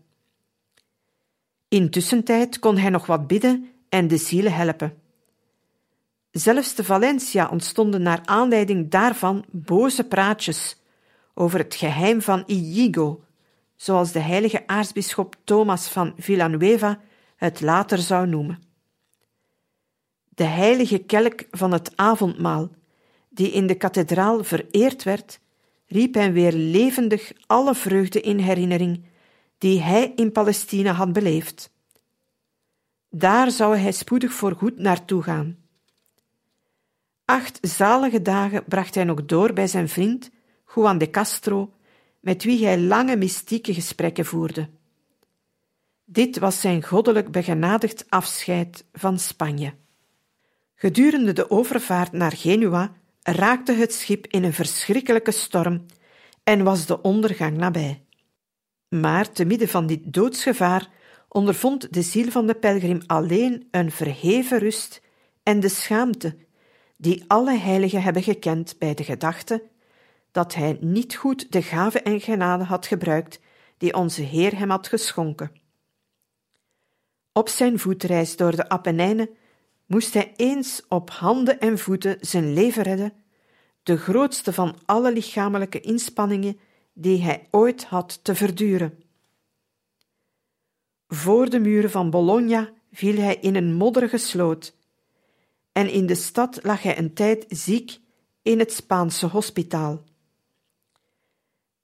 Intussentijd 1.68 2.60
kon 2.60 2.78
hij 2.78 2.90
nog 2.90 3.06
wat 3.06 3.28
bidden 3.28 3.70
en 3.90 4.08
de 4.08 4.18
zielen 4.18 4.54
helpen. 4.54 5.03
Zelfs 6.34 6.74
te 6.74 6.84
Valencia 6.84 7.50
ontstonden 7.50 8.02
naar 8.02 8.22
aanleiding 8.26 8.90
daarvan 8.90 9.46
boze 9.52 10.04
praatjes 10.04 10.78
over 11.34 11.60
het 11.60 11.76
geheim 11.76 12.22
van 12.22 12.44
Inigo, 12.46 13.24
zoals 13.76 14.12
de 14.12 14.20
heilige 14.20 14.68
aartsbisschop 14.68 15.36
Thomas 15.44 15.88
van 15.88 16.14
Villanueva 16.18 17.00
het 17.36 17.62
later 17.62 17.98
zou 17.98 18.28
noemen. 18.28 18.64
De 20.30 20.44
heilige 20.44 20.98
kelk 20.98 21.44
van 21.52 21.72
het 21.72 21.92
avondmaal, 21.96 22.70
die 23.30 23.52
in 23.52 23.68
de 23.68 23.76
kathedraal 23.76 24.44
vereerd 24.44 25.04
werd, 25.04 25.40
riep 25.88 26.14
hem 26.14 26.34
weer 26.34 26.54
levendig 26.54 27.32
alle 27.46 27.76
vreugde 27.76 28.22
in 28.22 28.38
herinnering 28.38 29.06
die 29.58 29.82
hij 29.82 30.12
in 30.16 30.32
Palestina 30.32 30.92
had 30.92 31.14
beleefd. 31.14 31.72
Daar 33.10 33.52
zou 33.52 33.78
hij 33.78 33.92
spoedig 33.92 34.34
voorgoed 34.34 34.78
naartoe 34.78 35.24
gaan. 35.24 35.63
Acht 37.26 37.58
zalige 37.62 38.22
dagen 38.22 38.64
bracht 38.66 38.96
hij 38.96 39.04
nog 39.04 39.26
door 39.26 39.54
bij 39.54 39.68
zijn 39.68 39.90
vriend 39.90 40.30
Juan 40.76 40.98
de 40.98 41.10
Castro, 41.10 41.74
met 42.20 42.44
wie 42.44 42.66
hij 42.66 42.80
lange 42.80 43.16
mystieke 43.16 43.74
gesprekken 43.74 44.26
voerde. 44.26 44.70
Dit 46.06 46.40
was 46.40 46.62
zijn 46.62 46.84
goddelijk 46.84 47.32
begenadigd 47.32 48.06
afscheid 48.10 48.86
van 48.94 49.20
Spanje. 49.20 49.74
Gedurende 50.76 51.34
de 51.34 51.50
overvaart 51.50 52.12
naar 52.12 52.32
Genua 52.32 52.94
raakte 53.22 53.74
het 53.74 53.94
schip 53.94 54.28
in 54.28 54.44
een 54.44 54.54
verschrikkelijke 54.54 55.32
storm 55.32 55.86
en 56.44 56.64
was 56.64 56.86
de 56.86 57.02
ondergang 57.02 57.58
nabij. 57.58 58.04
Maar 58.90 59.32
te 59.32 59.46
midden 59.46 59.68
van 59.68 59.88
dit 59.88 60.14
doodsgevaar 60.14 60.90
ondervond 61.28 61.94
de 61.94 62.02
ziel 62.02 62.32
van 62.32 62.48
de 62.48 62.56
pelgrim 62.56 63.02
alleen 63.08 63.68
een 63.72 63.92
verheven 63.92 64.60
rust 64.60 65.02
en 65.44 65.60
de 65.60 65.70
schaamte 65.70 66.36
die 67.04 67.24
alle 67.28 67.58
heiligen 67.58 68.02
hebben 68.02 68.24
gekend 68.24 68.76
bij 68.78 68.94
de 68.94 69.04
gedachte 69.04 69.64
dat 70.32 70.54
hij 70.54 70.78
niet 70.82 71.16
goed 71.16 71.52
de 71.52 71.62
gave 71.62 72.02
en 72.02 72.22
genade 72.22 72.64
had 72.64 72.86
gebruikt 72.86 73.40
die 73.78 73.94
onze 73.94 74.22
Heer 74.22 74.58
hem 74.58 74.70
had 74.70 74.88
geschonken. 74.88 75.52
Op 77.32 77.50
zijn 77.50 77.80
voetreis 77.80 78.36
door 78.36 78.56
de 78.56 78.70
Apennijnen 78.70 79.30
moest 79.86 80.14
hij 80.14 80.34
eens 80.36 80.82
op 80.90 81.10
handen 81.10 81.60
en 81.60 81.78
voeten 81.78 82.18
zijn 82.20 82.54
leven 82.54 82.84
redden, 82.84 83.14
de 83.84 83.98
grootste 83.98 84.54
van 84.54 84.76
alle 84.86 85.14
lichamelijke 85.14 85.80
inspanningen 85.80 86.60
die 86.94 87.22
hij 87.22 87.48
ooit 87.52 87.84
had 87.84 88.20
te 88.24 88.36
verduren. 88.36 89.04
Voor 91.08 91.50
de 91.50 91.60
muren 91.60 91.92
van 91.92 92.10
Bologna 92.10 92.70
viel 92.92 93.22
hij 93.22 93.36
in 93.36 93.56
een 93.56 93.74
modderige 93.74 94.18
sloot, 94.18 94.76
en 95.74 95.90
in 95.90 96.06
de 96.06 96.16
stad 96.16 96.60
lag 96.64 96.82
hij 96.82 96.98
een 96.98 97.14
tijd 97.14 97.46
ziek 97.48 98.00
in 98.42 98.60
het 98.60 98.74
Spaanse 98.74 99.28
hospitaal. 99.28 100.04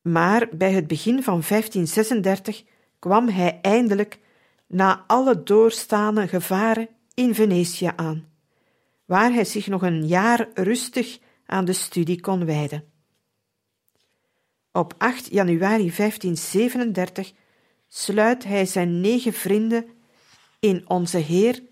Maar 0.01 0.49
bij 0.51 0.71
het 0.71 0.87
begin 0.87 1.23
van 1.23 1.43
1536 1.47 2.63
kwam 2.99 3.29
hij 3.29 3.59
eindelijk, 3.61 4.19
na 4.67 5.03
alle 5.07 5.43
doorstaande 5.43 6.27
gevaren, 6.27 6.89
in 7.13 7.35
Venetië 7.35 7.91
aan, 7.95 8.27
waar 9.05 9.33
hij 9.33 9.45
zich 9.45 9.67
nog 9.67 9.81
een 9.81 10.07
jaar 10.07 10.47
rustig 10.53 11.19
aan 11.45 11.65
de 11.65 11.73
studie 11.73 12.21
kon 12.21 12.45
wijden. 12.45 12.83
Op 14.71 14.93
8 14.97 15.31
januari 15.31 15.93
1537 15.95 17.33
sluit 17.87 18.43
hij 18.43 18.65
zijn 18.65 19.01
negen 19.01 19.33
vrienden 19.33 19.85
in 20.59 20.89
Onze 20.89 21.17
Heer, 21.17 21.63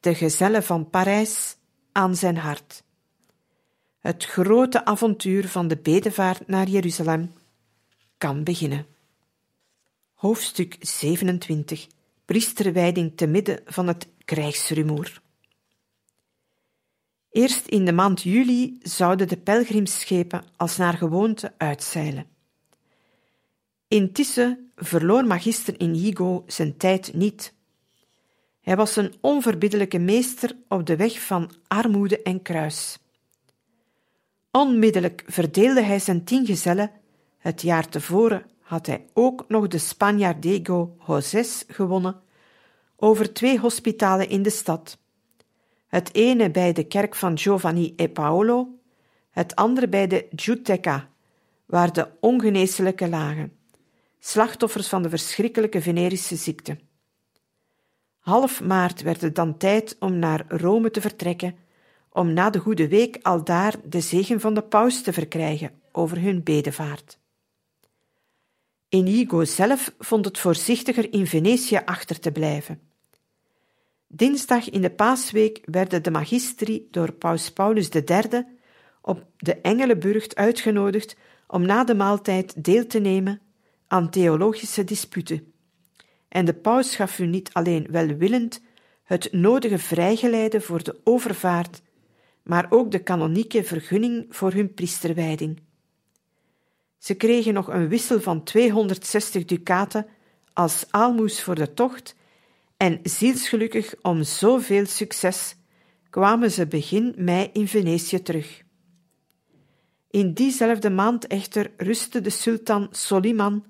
de 0.00 0.14
gezellen 0.14 0.62
van 0.62 0.90
Parijs, 0.90 1.56
aan 1.92 2.16
zijn 2.16 2.36
hart. 2.36 2.82
Het 3.98 4.24
grote 4.24 4.84
avontuur 4.84 5.48
van 5.48 5.68
de 5.68 5.76
bedevaart 5.76 6.46
naar 6.46 6.68
Jeruzalem 6.68 7.32
kan 8.18 8.44
beginnen. 8.44 8.86
Hoofdstuk 10.14 10.76
27 10.80 11.86
Priesterwijding 12.24 13.12
te 13.16 13.26
midden 13.26 13.60
van 13.66 13.86
het 13.86 14.08
krijgsrumoer. 14.24 15.20
Eerst 17.30 17.66
in 17.66 17.84
de 17.84 17.92
maand 17.92 18.22
juli 18.22 18.78
zouden 18.82 19.28
de 19.28 19.36
pelgrimsschepen 19.36 20.44
als 20.56 20.76
naar 20.76 20.94
gewoonte 20.94 21.52
uitzeilen. 21.56 22.26
Intussen 23.88 24.70
verloor 24.76 25.24
magister 25.24 25.80
Inigo 25.80 26.44
zijn 26.46 26.76
tijd 26.76 27.14
niet. 27.14 27.54
Hij 28.68 28.76
was 28.76 28.96
een 28.96 29.14
onverbiddelijke 29.20 29.98
meester 29.98 30.56
op 30.68 30.86
de 30.86 30.96
weg 30.96 31.20
van 31.20 31.50
armoede 31.66 32.22
en 32.22 32.42
kruis. 32.42 32.98
Onmiddellijk 34.50 35.24
verdeelde 35.26 35.82
hij 35.82 35.98
zijn 35.98 36.24
tien 36.24 36.46
gezellen. 36.46 36.90
Het 37.38 37.62
jaar 37.62 37.88
tevoren 37.88 38.46
had 38.60 38.86
hij 38.86 39.04
ook 39.12 39.44
nog 39.48 39.68
de 39.68 39.78
Spanjaard 39.78 40.42
Diego 40.42 40.96
Josés 41.06 41.64
gewonnen 41.68 42.20
over 42.96 43.32
twee 43.32 43.58
hospitalen 43.58 44.28
in 44.28 44.42
de 44.42 44.50
stad. 44.50 44.98
Het 45.86 46.14
ene 46.14 46.50
bij 46.50 46.72
de 46.72 46.84
kerk 46.84 47.14
van 47.14 47.38
Giovanni 47.38 47.92
e 47.96 48.08
Paolo, 48.08 48.68
het 49.30 49.54
andere 49.54 49.88
bij 49.88 50.06
de 50.06 50.26
Giudecca, 50.36 51.08
waar 51.66 51.92
de 51.92 52.08
ongeneeslijke 52.20 53.08
lagen, 53.08 53.52
slachtoffers 54.18 54.88
van 54.88 55.02
de 55.02 55.08
verschrikkelijke 55.08 55.82
venerische 55.82 56.36
ziekte. 56.36 56.78
Half 58.28 58.62
maart 58.62 59.02
werd 59.02 59.20
het 59.20 59.34
dan 59.34 59.56
tijd 59.56 59.96
om 59.98 60.18
naar 60.18 60.44
Rome 60.48 60.90
te 60.90 61.00
vertrekken, 61.00 61.56
om 62.10 62.32
na 62.32 62.50
de 62.50 62.58
Goede 62.58 62.88
Week 62.88 63.18
aldaar 63.22 63.74
de 63.84 64.00
zegen 64.00 64.40
van 64.40 64.54
de 64.54 64.62
paus 64.62 65.02
te 65.02 65.12
verkrijgen 65.12 65.70
over 65.92 66.20
hun 66.20 66.42
bedevaart. 66.42 67.18
Inigo 68.88 69.44
zelf 69.44 69.94
vond 69.98 70.24
het 70.24 70.38
voorzichtiger 70.38 71.12
in 71.12 71.26
Venetië 71.26 71.80
achter 71.84 72.20
te 72.20 72.32
blijven. 72.32 72.80
Dinsdag 74.06 74.70
in 74.70 74.80
de 74.80 74.90
paasweek 74.90 75.60
werden 75.64 76.02
de 76.02 76.10
magistri 76.10 76.88
door 76.90 77.12
paus 77.12 77.52
Paulus 77.52 77.88
III 77.88 78.46
op 79.02 79.26
de 79.36 79.54
Engelenburg 79.54 80.34
uitgenodigd 80.34 81.16
om 81.46 81.62
na 81.62 81.84
de 81.84 81.94
maaltijd 81.94 82.64
deel 82.64 82.86
te 82.86 82.98
nemen 82.98 83.40
aan 83.86 84.10
theologische 84.10 84.84
disputen. 84.84 85.52
En 86.28 86.44
de 86.44 86.54
paus 86.54 86.96
gaf 86.96 87.16
hun 87.16 87.30
niet 87.30 87.50
alleen 87.52 87.86
welwillend 87.90 88.60
het 89.04 89.32
nodige 89.32 89.78
vrijgeleide 89.78 90.60
voor 90.60 90.82
de 90.82 91.00
overvaart, 91.04 91.82
maar 92.42 92.66
ook 92.70 92.90
de 92.90 92.98
kanonieke 92.98 93.64
vergunning 93.64 94.26
voor 94.28 94.52
hun 94.52 94.74
priesterwijding. 94.74 95.60
Ze 96.98 97.14
kregen 97.14 97.54
nog 97.54 97.68
een 97.68 97.88
wissel 97.88 98.20
van 98.20 98.44
260 98.44 99.44
ducaten 99.44 100.06
als 100.52 100.84
aalmoes 100.90 101.42
voor 101.42 101.54
de 101.54 101.74
tocht 101.74 102.14
en 102.76 103.00
zielsgelukkig 103.02 103.94
om 104.02 104.22
zoveel 104.22 104.86
succes 104.86 105.56
kwamen 106.10 106.50
ze 106.50 106.66
begin 106.66 107.14
mei 107.16 107.50
in 107.52 107.68
Venetië 107.68 108.22
terug. 108.22 108.62
In 110.10 110.32
diezelfde 110.32 110.90
maand 110.90 111.26
echter 111.26 111.70
rustte 111.76 112.20
de 112.20 112.30
sultan 112.30 112.88
Soliman 112.90 113.64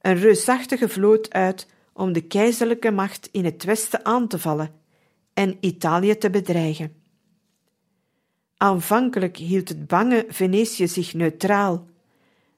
een 0.00 0.16
reusachtige 0.16 0.88
vloot 0.88 1.32
uit 1.32 1.66
om 2.00 2.12
de 2.12 2.20
keizerlijke 2.20 2.90
macht 2.90 3.28
in 3.32 3.44
het 3.44 3.64
westen 3.64 4.04
aan 4.04 4.28
te 4.28 4.38
vallen 4.38 4.70
en 5.34 5.56
Italië 5.60 6.18
te 6.18 6.30
bedreigen. 6.30 6.94
Aanvankelijk 8.56 9.36
hield 9.36 9.68
het 9.68 9.86
bange 9.86 10.24
Venetië 10.28 10.88
zich 10.88 11.14
neutraal, 11.14 11.88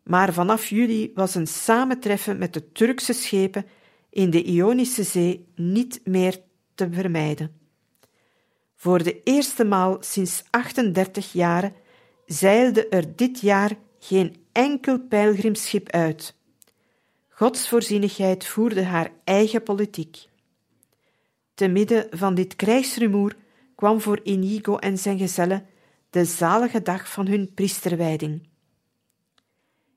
maar 0.02 0.32
vanaf 0.32 0.66
juli 0.66 1.10
was 1.14 1.34
een 1.34 1.46
samentreffen 1.46 2.38
met 2.38 2.52
de 2.52 2.72
Turkse 2.72 3.12
schepen 3.12 3.66
in 4.10 4.30
de 4.30 4.42
Ionische 4.42 5.02
Zee 5.02 5.46
niet 5.54 6.00
meer 6.04 6.40
te 6.74 6.88
vermijden. 6.90 7.60
Voor 8.74 9.02
de 9.02 9.22
eerste 9.22 9.64
maal 9.64 9.96
sinds 10.00 10.44
38 10.50 11.32
jaren 11.32 11.72
zeilde 12.26 12.88
er 12.88 13.16
dit 13.16 13.40
jaar 13.40 13.76
geen 13.98 14.36
enkel 14.52 15.00
pelgrimschip 15.00 15.90
uit. 15.90 16.36
Gods 17.42 17.68
voorzienigheid 17.68 18.46
voerde 18.46 18.82
haar 18.82 19.10
eigen 19.24 19.62
politiek. 19.62 20.28
Te 21.54 21.68
midden 21.68 22.06
van 22.10 22.34
dit 22.34 22.56
krijgsrumoer 22.56 23.36
kwam 23.74 24.00
voor 24.00 24.20
Inigo 24.22 24.76
en 24.76 24.98
zijn 24.98 25.18
gezellen 25.18 25.66
de 26.10 26.24
zalige 26.24 26.82
dag 26.82 27.10
van 27.10 27.26
hun 27.26 27.54
priesterwijding. 27.54 28.48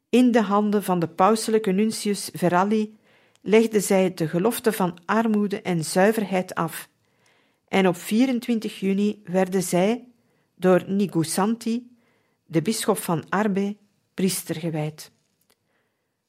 In 0.09 0.31
de 0.31 0.41
handen 0.41 0.83
van 0.83 0.99
de 0.99 1.07
pauselijke 1.07 1.71
nuntius 1.71 2.29
Veralli 2.33 2.97
legden 3.41 3.81
zij 3.81 4.13
de 4.13 4.27
gelofte 4.27 4.71
van 4.71 4.97
armoede 5.05 5.61
en 5.61 5.83
zuiverheid 5.83 6.55
af, 6.55 6.89
en 7.67 7.87
op 7.87 7.95
24 7.95 8.79
juni 8.79 9.21
werden 9.23 9.63
zij 9.63 10.07
door 10.55 10.83
Nigusanti, 10.87 11.91
de 12.45 12.61
bisschop 12.61 12.97
van 12.97 13.29
Arbe, 13.29 13.77
priester 14.13 14.55
gewijd. 14.55 15.13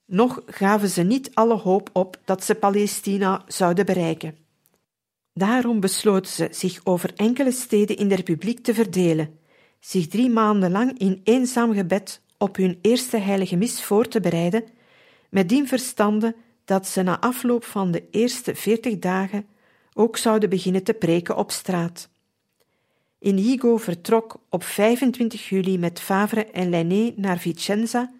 Nog 0.06 0.42
gaven 0.46 0.88
ze 0.88 1.02
niet 1.02 1.30
alle 1.34 1.54
hoop 1.54 1.90
op 1.92 2.20
dat 2.24 2.44
ze 2.44 2.54
Palestina 2.54 3.42
zouden 3.46 3.86
bereiken. 3.86 4.36
Daarom 5.32 5.80
besloten 5.80 6.30
ze 6.32 6.48
zich 6.50 6.80
over 6.84 7.12
enkele 7.16 7.52
steden 7.52 7.96
in 7.96 8.08
de 8.08 8.14
republiek 8.14 8.58
te 8.60 8.74
verdelen, 8.74 9.38
zich 9.80 10.08
drie 10.08 10.30
maanden 10.30 10.70
lang 10.70 10.98
in 10.98 11.20
eenzaam 11.24 11.74
gebed 11.74 12.20
op 12.38 12.56
hun 12.56 12.78
eerste 12.82 13.16
heilige 13.16 13.56
mis 13.56 13.82
voor 13.82 14.08
te 14.08 14.20
bereiden, 14.20 14.64
met 15.30 15.48
dien 15.48 15.68
verstande 15.68 16.36
dat 16.64 16.86
ze 16.86 17.02
na 17.02 17.20
afloop 17.20 17.64
van 17.64 17.90
de 17.90 18.08
eerste 18.10 18.54
veertig 18.54 18.98
dagen 18.98 19.46
ook 19.94 20.16
zouden 20.16 20.48
beginnen 20.48 20.82
te 20.82 20.94
preken 20.94 21.36
op 21.36 21.50
straat. 21.50 22.08
Inigo 23.18 23.76
vertrok 23.76 24.36
op 24.48 24.64
25 24.64 25.48
juli 25.48 25.78
met 25.78 26.00
Favre 26.00 26.44
en 26.44 26.70
Lainé 26.70 27.12
naar 27.16 27.38
Vicenza, 27.38 28.12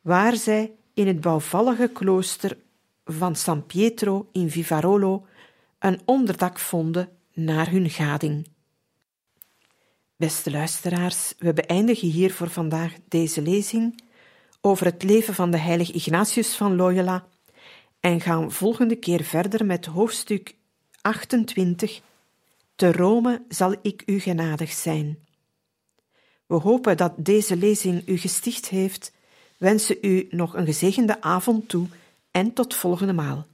waar 0.00 0.36
zij 0.36 0.72
in 0.94 1.06
het 1.06 1.20
bouwvallige 1.20 1.88
klooster 1.88 2.56
van 3.04 3.36
San 3.36 3.66
Pietro 3.66 4.28
in 4.32 4.50
Vivarolo 4.50 5.26
een 5.78 6.00
onderdak 6.04 6.58
vonden 6.58 7.08
naar 7.32 7.70
hun 7.70 7.90
gading. 7.90 8.46
Beste 10.16 10.50
luisteraars, 10.50 11.34
we 11.38 11.52
beëindigen 11.52 12.08
hier 12.08 12.32
voor 12.32 12.50
vandaag 12.50 12.92
deze 13.08 13.42
lezing 13.42 14.02
over 14.60 14.86
het 14.86 15.02
leven 15.02 15.34
van 15.34 15.50
de 15.50 15.58
heilige 15.58 15.92
Ignatius 15.92 16.54
van 16.56 16.76
Loyola 16.76 17.26
en 18.00 18.20
gaan 18.20 18.52
volgende 18.52 18.96
keer 18.96 19.22
verder 19.22 19.66
met 19.66 19.86
hoofdstuk 19.86 20.56
28. 21.00 22.00
Te 22.76 22.92
Rome 22.92 23.42
zal 23.48 23.74
ik 23.82 24.02
u 24.06 24.18
genadig 24.18 24.72
zijn. 24.72 25.18
We 26.46 26.54
hopen 26.54 26.96
dat 26.96 27.12
deze 27.16 27.56
lezing 27.56 28.08
u 28.08 28.18
gesticht 28.18 28.68
heeft, 28.68 29.12
wensen 29.64 29.96
u 30.00 30.26
nog 30.30 30.54
een 30.54 30.66
gezegende 30.66 31.20
avond 31.20 31.68
toe 31.68 31.86
en 32.30 32.52
tot 32.52 32.74
volgende 32.74 33.12
maal. 33.12 33.46